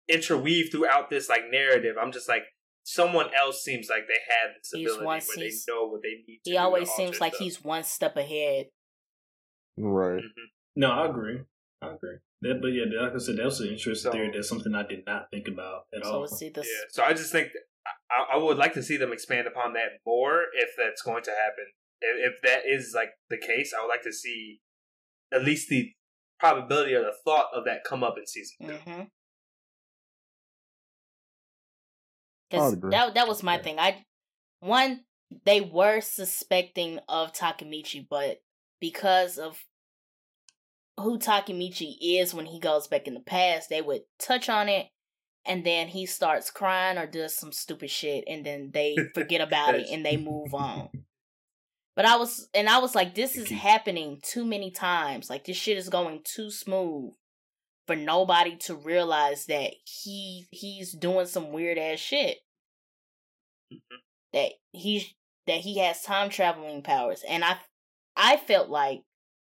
[0.08, 1.96] interweaved throughout this like narrative.
[2.00, 2.44] I'm just like
[2.88, 6.22] someone else seems like they have this He's ability once where they know what they
[6.26, 6.40] need.
[6.44, 7.42] to He do to always seems like stuff.
[7.44, 8.66] he's one step ahead.
[9.76, 10.22] Right.
[10.22, 10.46] Mhm.
[10.76, 11.40] No, I agree.
[11.82, 12.16] I agree.
[12.42, 14.30] That, but yeah, like I said, that was an interesting So- theory.
[14.32, 16.08] That's something I did not think about at all.
[16.10, 16.20] So all.
[16.22, 16.66] let's see this.
[16.66, 17.50] Yeah, so I just think
[18.10, 21.30] I, I would like to see them expand upon that more if that's going to
[21.32, 21.64] happen.
[22.00, 24.60] If, if that is like the case, I would like to see
[25.32, 25.92] at least the
[26.38, 29.02] probability or the thought of that come up in season 2 hmm
[32.50, 33.62] Because that that was my Yeah.
[33.62, 33.78] thing.
[33.78, 34.04] I
[34.60, 35.04] one
[35.44, 38.42] they were suspecting of Takemichi, but
[38.80, 39.64] because of
[40.98, 44.88] who Takemichi is when he goes back in the past, they would touch on it
[45.44, 49.74] and then he starts crying or does some stupid shit and then they forget about
[49.74, 50.88] it and they move on.
[51.96, 55.30] But I was and I was like, this is happening too many times.
[55.30, 57.14] Like this shit is going too smooth
[57.86, 62.38] for nobody to realize that he he's doing some weird ass shit.
[63.72, 64.00] Mhm.
[64.32, 65.16] That he
[65.46, 67.58] that he has time traveling powers, and I
[68.16, 69.02] I felt like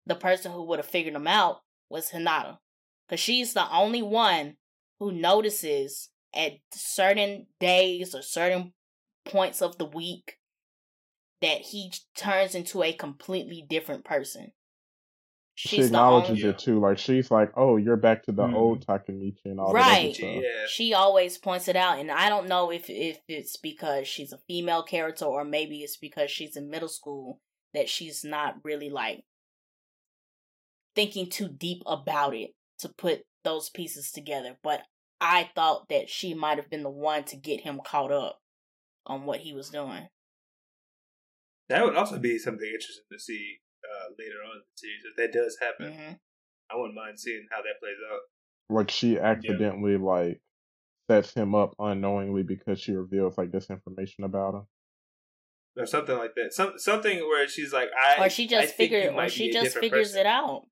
[0.05, 2.59] the person who would have figured him out was Hinata,
[3.07, 4.57] because she's the only one
[4.99, 8.73] who notices at certain days or certain
[9.25, 10.39] points of the week
[11.41, 14.53] that he turns into a completely different person.
[15.55, 16.79] She She's the acknowledges only, only- it too.
[16.79, 18.55] Like she's like, "Oh, you're back to the Mhm.
[18.55, 20.05] old Takemichi and all that Right.
[20.05, 20.65] other stuff." Yeah.
[20.67, 24.37] she always points it out and i don't know if if it's because she's a
[24.47, 27.41] female character or maybe it's because she's in middle school
[27.73, 29.23] that she's not really like
[30.95, 34.81] thinking too deep about it to put those pieces together but
[35.19, 38.39] i thought that she might have been the one to get him caught up
[39.05, 40.07] on what he was doing
[41.69, 43.59] That would also be something interesting to see
[44.19, 45.03] later on in the series.
[45.09, 46.13] If that does happen, hmm
[46.71, 48.19] I wouldn't mind seeing how that plays out.
[48.69, 50.41] Like she accidentally like
[51.09, 54.63] sets him up unknowingly because she reveals like this information about him.
[55.77, 56.53] Or something like that.
[56.53, 59.77] Some something where she's like, I or she just think you figure or she just
[59.77, 60.21] figures person.
[60.21, 60.63] it out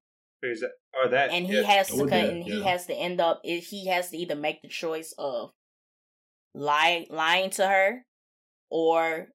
[0.42, 1.32] Figures it- or that.
[1.32, 1.64] and he yeah.
[1.64, 4.62] has to cut, that, and he has to end up he has to either make
[4.62, 5.52] the choice of
[6.56, 8.06] lie lying to her
[8.70, 9.28] or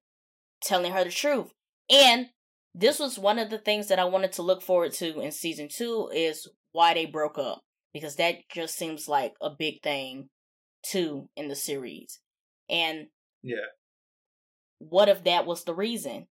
[0.63, 1.53] telling her the truth
[1.91, 2.29] and
[2.75, 5.69] this was one of the things that i wanted to look forward to in season
[5.69, 7.63] two is why they broke up
[7.95, 10.29] because that just seems like a big thing
[10.83, 12.21] too in the series.
[12.69, 13.09] And
[13.43, 13.67] Yeah.
[14.79, 16.27] what if that was the reason?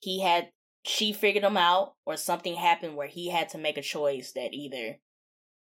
[0.00, 0.52] He had
[0.84, 4.54] she figured him out or something happened where he had to make a choice that
[4.54, 4.98] either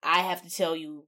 [0.02, 1.06] i have to tell you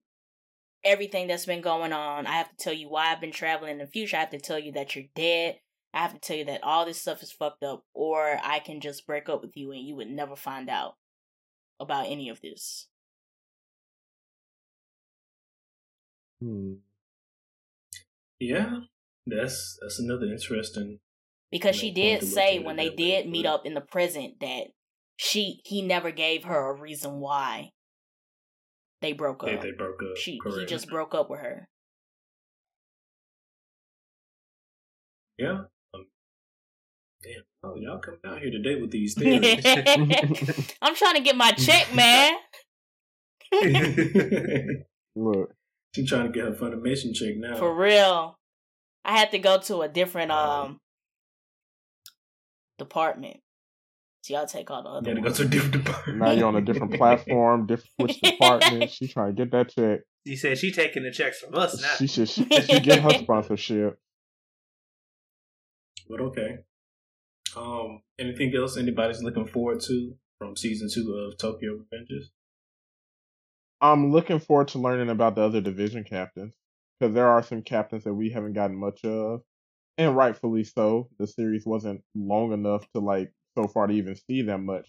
[0.84, 2.26] everything that's been going on.
[2.26, 4.16] I have to tell you why i've been traveling in the future.
[4.18, 5.60] I have to tell you that you're dead
[5.96, 8.80] i have to tell you that all this stuff is fucked up or i can
[8.80, 10.94] just break up with you and you would never find out
[11.80, 12.86] about any of this
[16.40, 16.74] Hmm.
[18.38, 18.80] Yeah,
[19.26, 20.98] that's that's another interesting.
[21.50, 24.64] because she did say when they that way, did meet up in the present that
[25.16, 27.70] she he never gave her a reason why
[29.00, 30.18] they broke up They, they broke up.
[30.18, 31.68] she he just broke up with her
[35.38, 35.64] Yeah.
[37.26, 37.42] Damn.
[37.64, 39.64] Oh, y'all coming out here today with these theories.
[40.82, 42.36] i'm trying to get my check man
[45.16, 45.52] Look,
[45.94, 47.56] she trying to get her Funimation check now.
[47.56, 48.38] for real
[49.04, 50.64] i had to go to a different Wow.
[50.66, 50.78] um
[52.78, 53.38] department
[54.22, 56.18] so y'all take all the other Gotta go to a different department.
[56.18, 58.90] now you're on a different platform, different which department.
[58.90, 60.00] She trying to get that check.
[60.24, 61.94] You said she taking the checks from us now.
[61.96, 63.96] She should she, should get her sponsorship.
[66.10, 66.58] But okay.
[67.56, 72.26] Um, anything else anybody's looking forward to from season two of Tokyo Revengers?
[73.80, 76.54] I'm looking forward to learning about the other division captains
[76.98, 79.40] because there are some captains that we haven't gotten much of,
[79.96, 81.08] and rightfully so.
[81.18, 84.86] The series wasn't long enough to like so far to even see them much,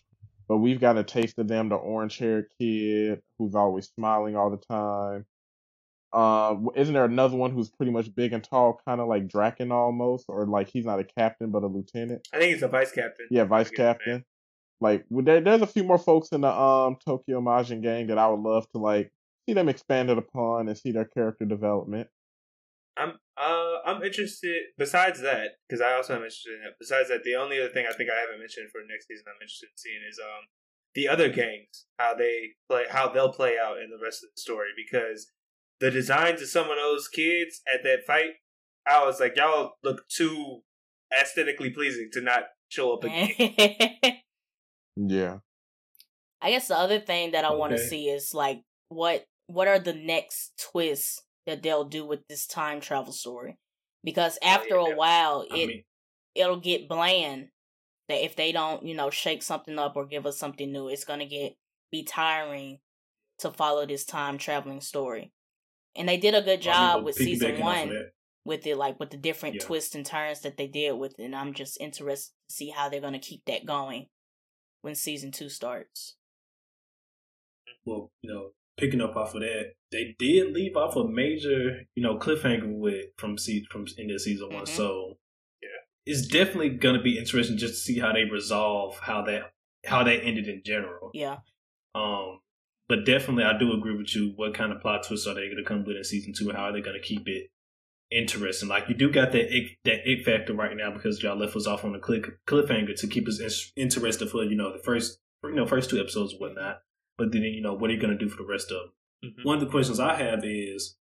[0.48, 1.70] but we've got a taste of them.
[1.70, 5.26] The orange-haired kid who's always smiling all the time.
[6.14, 9.72] Uh, isn't there another one who's pretty much big and tall, kind of like Draken
[9.72, 12.28] almost, or like he's not a captain but a lieutenant?
[12.34, 13.28] I think he's a vice captain.
[13.30, 14.16] Yeah, vice I forget his name.
[14.16, 14.26] captain.
[14.80, 18.28] Like there, there's a few more folks in the um Tokyo Manji gang that I
[18.28, 19.12] would love to like
[19.48, 22.08] see them expanded upon and see their character development.
[22.96, 24.64] I'm uh I'm interested.
[24.78, 26.76] Besides that, because I also am interested in it.
[26.80, 29.42] Besides that, the only other thing I think I haven't mentioned for next season I'm
[29.42, 30.46] interested in seeing is um
[30.96, 34.42] the other gangs how they play how they'll play out in the rest of the
[34.42, 35.32] story because
[35.80, 38.32] the designs of some of those kids at that fight,
[38.88, 40.62] I was like, y'all look too
[41.18, 43.32] aesthetically pleasing to not show up again.
[44.98, 45.38] Yeah.
[46.42, 49.80] I guess the other thing that I want to see is like what what are
[49.80, 53.58] the next twists that they'll do with this time travel story?
[54.04, 54.94] Because oh, after yeah.
[54.94, 55.84] a while, I it mean,
[56.36, 57.50] it'll get bland.
[58.10, 61.04] That if they don't, you know, shake something up or give us something new, it's
[61.04, 61.56] gonna get
[61.92, 62.80] be tiring
[63.40, 65.32] to follow this time traveling story.
[65.98, 68.12] And they did a good job with season one
[68.46, 69.62] with it, like with the different Yeah.
[69.66, 71.24] twists and turns that they did with it.
[71.24, 74.08] And I'm just interested to see how they're gonna keep that going
[74.82, 76.16] when season two starts.
[77.86, 82.04] well, you know, picking up off of that, they did leave off a major, you
[82.04, 84.66] know, cliffhanger with from se- from in the season one.
[84.66, 84.68] Mhm.
[84.68, 85.18] So
[85.62, 85.70] Yeah.
[86.06, 89.54] it's definitely gonna be interesting just to see how they resolve how that
[89.86, 91.12] how that ended in general.
[91.14, 91.40] Yeah.
[91.96, 92.42] Um,
[92.90, 94.34] but definitely, I do agree with you.
[94.36, 96.52] What kind of plot twists are they going to come with in season two?
[96.52, 97.50] How are they going to keep it
[98.12, 98.70] interesting?
[98.70, 101.68] Like you do got that ick, that ick factor right now because y'all left us
[101.68, 105.20] off on a click, cliffhanger to keep us in, interested for you know the first
[105.44, 106.82] you know first two episodes and whatnot.
[107.18, 108.78] But then you know what are you going to do for the rest of
[109.24, 109.34] them?
[109.40, 109.46] Mhm.
[109.46, 110.96] One of the questions I have is,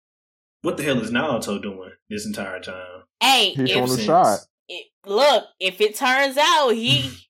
[0.60, 3.02] what the hell is Naoto doing this entire time?
[3.20, 4.40] Hey, He's on the shot.
[4.68, 7.10] it, look, if it turns out he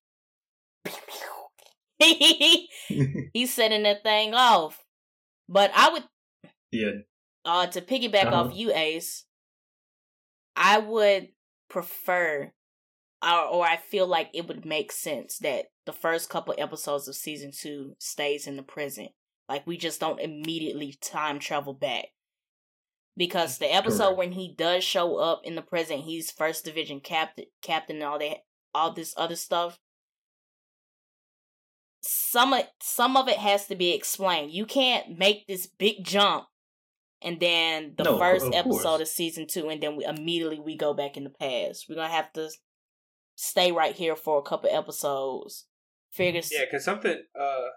[3.33, 4.85] he's setting that thing off.
[5.49, 6.05] But I would
[6.71, 6.91] yeah,
[7.45, 8.45] uh to piggyback Uh-huh.
[8.45, 9.25] off you, Ace,
[10.57, 11.29] I would
[11.69, 12.53] prefer
[13.23, 17.15] or, or I feel like it would make sense that the first couple episodes of
[17.15, 19.11] season two stays in the present.
[19.49, 22.07] Like we just don't immediately time travel back.
[23.17, 24.19] Because the episode Correct.
[24.19, 28.19] when he does show up in the present, he's first division captain captain and all
[28.19, 28.39] that
[28.75, 29.79] all this other stuff.
[32.03, 34.53] Some of some of it has to be explained.
[34.53, 36.47] You can't make this big jump
[37.23, 39.01] and then the No, first of episode course.
[39.03, 41.87] of season two and then we immediately we go back in the past.
[41.89, 42.51] We're gonna have to
[43.37, 45.67] stay right here for a couple episodes.
[46.11, 47.23] Figure Yeah, because something.
[47.39, 47.69] Uh,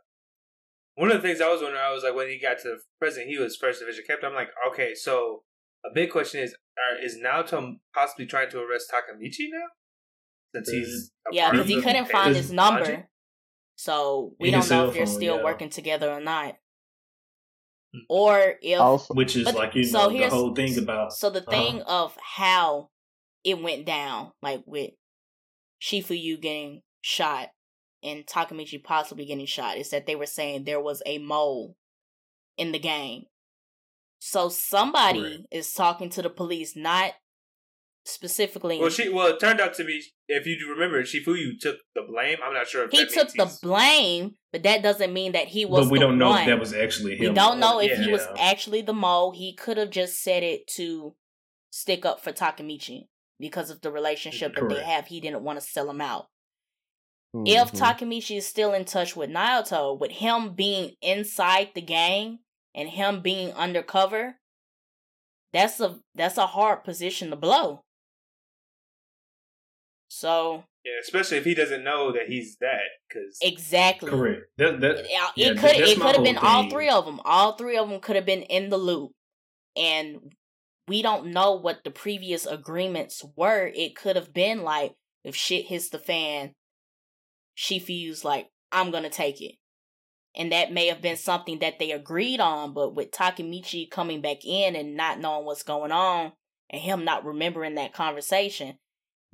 [0.95, 2.77] one of the things I was wondering, I was like, when he got to the
[2.99, 4.29] president, he was first division captain.
[4.29, 5.43] I'm like, okay, so
[5.85, 9.67] a big question is, are, is Naoto possibly trying to arrest Takemichi now?
[10.53, 12.79] Since he's a Yeah, because he couldn't find his number.
[12.81, 13.05] Logic?
[13.75, 15.43] So we In don't know if they're phone, still yeah.
[15.43, 16.55] working together or not.
[17.93, 17.99] Hmm.
[18.09, 21.29] Or if Also, which is But- like you so know the whole thing about so
[21.29, 21.51] the Uh-huh.
[21.51, 22.89] thing of how
[23.43, 24.91] it went down, like with
[25.81, 27.49] Chifuyu getting shot
[28.01, 31.75] and Takemichi possibly getting shot, is that they were saying there was a mole
[32.57, 33.25] in the game.
[34.19, 35.47] So somebody Correct.
[35.51, 37.13] is talking to the police, not
[38.05, 38.79] specifically.
[38.79, 40.01] Well, she well, it turned out to be.
[40.27, 42.37] If you do remember, Chifuyu took the blame.
[42.43, 45.33] I'm not sure if he that took means the he's- blame, but that doesn't mean
[45.33, 45.85] that he was.
[45.85, 46.41] but we the don't know one.
[46.41, 47.29] if that was actually him.
[47.29, 49.31] We don't know or- if he was actually the mole.
[49.31, 51.15] He could have just said it to
[51.71, 53.07] stick up for Takemichi
[53.39, 55.07] because of the relationship that they have.
[55.07, 56.27] He didn't want to sell him out.
[57.45, 57.79] If mhm.
[57.79, 62.39] Takemichi is still in touch with Naoto, with him being inside the gang
[62.73, 64.39] and him being undercover,
[65.51, 67.83] that's a that's a hard position to blow.
[70.15, 72.79] So Yeah, especially if he doesn't know that he's that.
[73.09, 74.43] Because exactly, correct.
[74.57, 77.19] That that Yeah, Yeah, it could it could have whole been all three of them.
[77.25, 79.11] All three of them could have been in the loop,
[79.75, 80.33] and
[80.87, 83.69] we don't know what the previous agreements were.
[83.75, 84.93] It could have been like
[85.25, 86.53] if shit hits the fan,
[87.53, 89.55] she feels like, "I'm gonna take it,"
[90.33, 92.73] and that may have been something that they agreed on.
[92.73, 96.31] But with Takemichi coming back in and not knowing what's going on,
[96.69, 98.79] and him not remembering that conversation,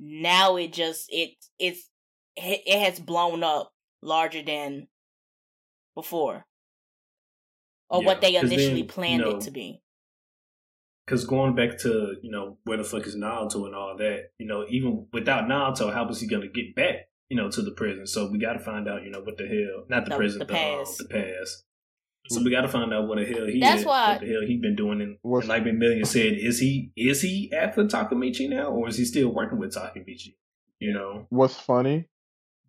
[0.04, 1.30] now it just it
[1.60, 1.88] it's
[2.36, 3.72] it, it has blown up
[4.02, 4.88] larger than
[5.94, 6.44] before
[7.88, 9.80] or Yeah, what they 'cause then, initially you planned know, it to be
[11.06, 14.46] Because going back to you know where the fuck is Naoto and all that, you
[14.46, 17.08] know, even without Naoto, how was he gonna get back?
[17.28, 18.06] You know, to the prison.
[18.06, 19.04] So we got to find out.
[19.04, 19.84] You know, what the hell?
[19.88, 20.98] Not the, The- prison, the the, um, past.
[20.98, 21.64] the past.
[22.28, 23.60] So we got to find out what the hell he.
[23.60, 25.00] That's is, why- What the hell he been doing?
[25.02, 28.96] And, What's- and like Million said, is he is he after Takemichi now, or is
[28.96, 30.34] he still working with Takemichi?
[30.78, 31.26] You know.
[31.30, 32.08] what's funny,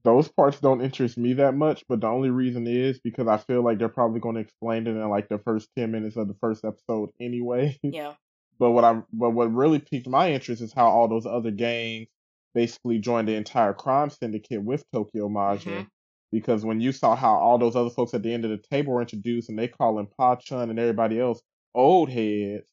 [0.03, 3.63] those parts don't interest me that much, but the only reason is because I feel
[3.63, 6.35] like they're probably going to explain it in like the first ten minutes of the
[6.35, 7.77] first episode anyway.
[7.83, 8.13] yeah
[8.59, 12.07] but what I'm, but what really piqued my interest is how all those other gangs
[12.53, 15.63] basically joined the entire crime syndicate with Tokyo Manji.
[15.65, 15.87] Mhm.
[16.33, 18.93] Because when you saw how all those other folks at the end of the table
[18.93, 21.41] were introduced and they call him Pachin and everybody else
[21.75, 22.69] old heads,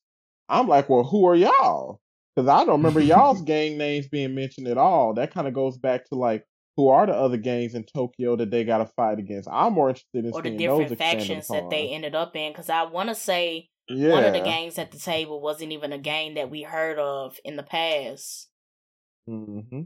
[0.49, 2.01] I'm like, well, who are y'all?
[2.35, 5.15] Because I don't remember y'all's gang names being mentioned at all.
[5.15, 6.45] That kind of goes back to like,
[6.77, 9.49] who are the other gangs in Tokyo that they got to fight against?
[9.53, 12.35] I'm more interested in or the seeing those different expanded factions that they ended up
[12.35, 14.13] in because i want to say yeah.
[14.13, 17.37] one of the gangs at the table wasn't even a gang that we heard of
[17.45, 18.51] in the past
[19.31, 19.83] Mm-hmm.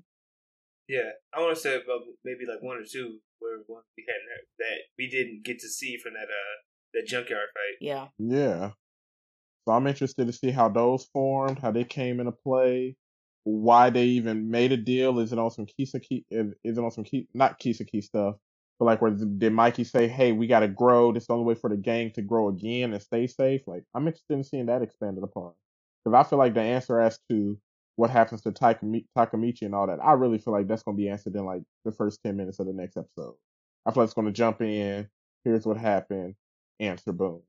[0.89, 4.49] yeah, I want to say about maybe like one or two where one we hadn't
[4.59, 6.57] that we didn't get to see from that uh
[6.95, 7.77] that junkyard fight.
[7.81, 8.71] yeah Yeah.
[9.65, 12.97] So I'm interested to see how those formed, how they came into play,
[13.45, 15.19] why they even made a deal.
[15.21, 16.25] Is it on some Kisaki?
[16.31, 18.37] Is is it on some Ki, not Kisaki stuff?
[18.79, 21.13] But like, where did Mikey say, "Hey, we got to grow.
[21.13, 23.63] This is the only way for the gang to grow again and stay safe"?
[23.67, 25.53] Like, I'm interested in seeing that expanded upon
[26.05, 27.59] because I feel like the answer as to
[27.97, 31.01] what happens to Takami- Takemichi and all that, I really feel like that's going to
[31.03, 33.35] be answered in like the first ten minutes of the next episode.
[33.87, 35.09] I feel like it's going to jump in.
[35.45, 36.35] Here's what happened.
[36.81, 37.43] Answer boom.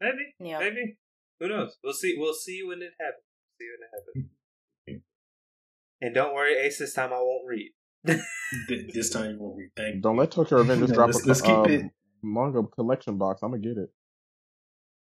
[0.00, 0.34] Maybe.
[0.38, 0.58] Yeah.
[0.60, 0.96] Maybe.
[1.40, 1.76] Who knows?
[1.84, 2.14] We'll see.
[2.18, 3.24] We'll see when it happens.
[3.60, 4.30] See when it happens.
[6.02, 6.78] And don't worry, Ace.
[6.78, 7.72] This time I won't read.
[8.94, 9.68] This time you won't read.
[9.76, 10.00] Thank you.
[10.00, 11.90] Don't let Tokyo Revengers drop let's- a let's keep um, it-
[12.22, 13.42] manga collection box.
[13.42, 13.90] I'm gonna get it.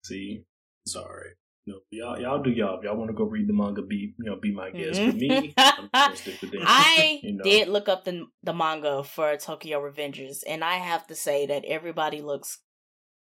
[0.05, 0.45] See,
[0.87, 1.31] sorry.
[1.67, 2.77] No, y'all, y'all do y'all.
[2.77, 4.99] If y'all want to go read the manga, be you know, be my guest.
[4.99, 5.85] For me, mm-hmm.
[5.93, 6.61] I'm stick with them.
[6.63, 7.43] I You know.
[7.43, 11.65] did look up the the manga for Tokyo Revengers, and I have to say that
[11.65, 12.59] everybody looks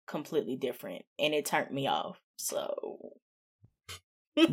[0.07, 2.21] completely different, and it turned me off.
[2.37, 3.13] So,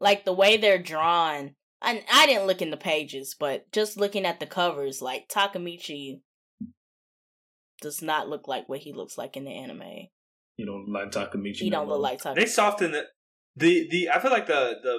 [0.00, 4.26] like the way they're drawn, I I didn't look in the pages, but just looking
[4.26, 6.20] at the covers, like Takemichi
[7.80, 10.08] does not look like what he looks like in the anime.
[10.62, 11.56] You don't like Takemichi.
[11.56, 12.36] He no don't look like Takemichi.
[12.36, 13.04] They soften the
[13.56, 14.10] the the.
[14.10, 14.94] I feel like the the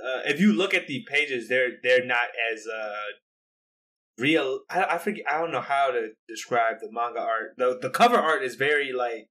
[0.00, 2.92] uh, if you look at the pages, they're they're not as uh
[4.16, 4.60] real.
[4.70, 5.24] I, I forget.
[5.28, 7.54] I don't know how to describe the manga art.
[7.56, 9.30] the The cover art is very like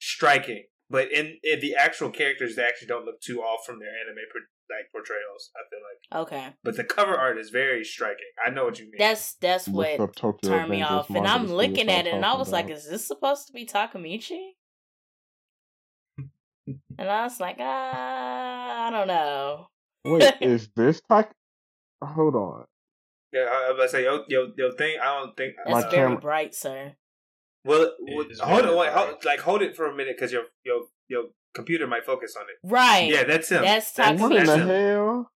[0.00, 3.90] striking, but in, in the actual characters, they actually don't look too off from their
[3.90, 5.50] anime por- like portrayals.
[5.54, 8.32] I feel like, Okay, but the cover art is very striking.
[8.44, 8.98] I know what you mean.
[8.98, 11.10] that's that's Look what up Tokyo turned me off.
[11.10, 13.66] And I'm looking at it, and I talking was like, "Is this supposed to be
[13.66, 14.50] Takemichi?"
[16.98, 19.66] And I was like, "Ah, I don't know."
[20.04, 21.32] Wait, is this Tak?
[22.02, 22.64] Hold on.
[23.32, 24.96] yeah, I, I was about to say yo yo yo thing.
[25.02, 25.54] I don't think.
[25.56, 26.94] That's My very camera- bright, sir.
[27.64, 30.84] Well, well, hold on, wait, hold, like hold it for a minute because your your
[31.08, 31.24] your
[31.54, 32.56] computer might focus on it.
[32.66, 33.10] Right.
[33.10, 33.62] Yeah, that's him.
[33.62, 34.68] That's that's, What in that's the him.
[34.68, 35.30] hell?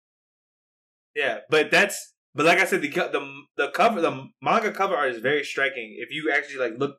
[1.16, 5.11] Yeah, but that's but like I said, the the the cover the manga cover art
[5.12, 5.97] is very striking.
[5.98, 6.98] If you actually like look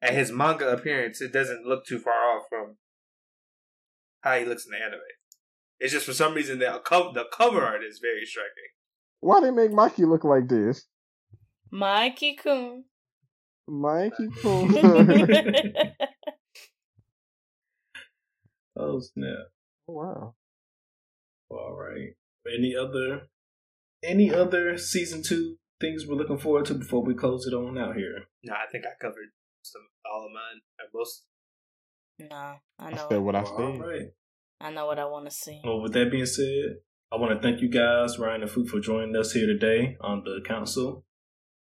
[0.00, 2.63] at his manga appearance, it doesn't look too far off from
[4.24, 5.00] how he looks in the anime.
[5.78, 8.50] It's just for some reason the cover the cover art is very striking.
[9.20, 10.84] Why they make Mikey look like this?
[11.70, 12.84] Mikey kun.
[13.68, 15.74] Mikey kun.
[18.76, 19.54] Oh snap!
[19.88, 20.34] Oh, wow.
[21.48, 22.14] All right.
[22.52, 23.28] Any other,
[24.02, 27.94] any other season two things we're looking forward to before we close it on out
[27.94, 28.24] here?
[28.42, 29.30] No, I think I covered
[29.62, 30.62] some all of mine.
[30.80, 31.24] Or most.
[32.18, 33.06] Nah, I I know.
[33.08, 33.80] said what I All said.
[33.80, 34.06] right.
[34.60, 35.60] I know what I want to see.
[35.64, 36.76] Well, with that being said,
[37.12, 40.22] I want to thank you guys, Ryan and Fook, for joining us here today on
[40.24, 41.04] the council.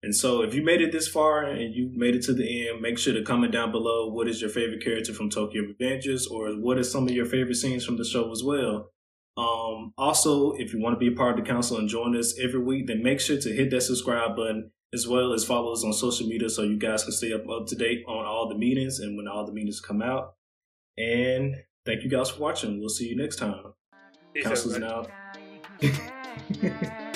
[0.01, 2.81] And so, if you made it this far and you made it to the end,
[2.81, 6.51] make sure to comment down below what is your favorite character from Tokyo Revengers, or
[6.53, 8.91] what is some of your favorite scenes from the show as well.
[9.35, 12.37] Um, also, if you want to be a part of the council and join us
[12.41, 15.83] every week, then make sure to hit that subscribe button as well as follow us
[15.83, 18.55] on social media so you guys can stay up up to date on all the
[18.55, 20.35] meetings and when all the meetings come out.
[20.97, 21.55] And
[21.85, 22.79] thank you guys for watching.
[22.79, 23.73] We'll see you next time.
[24.33, 25.07] Peace, Council's everybody.
[25.81, 26.99] now.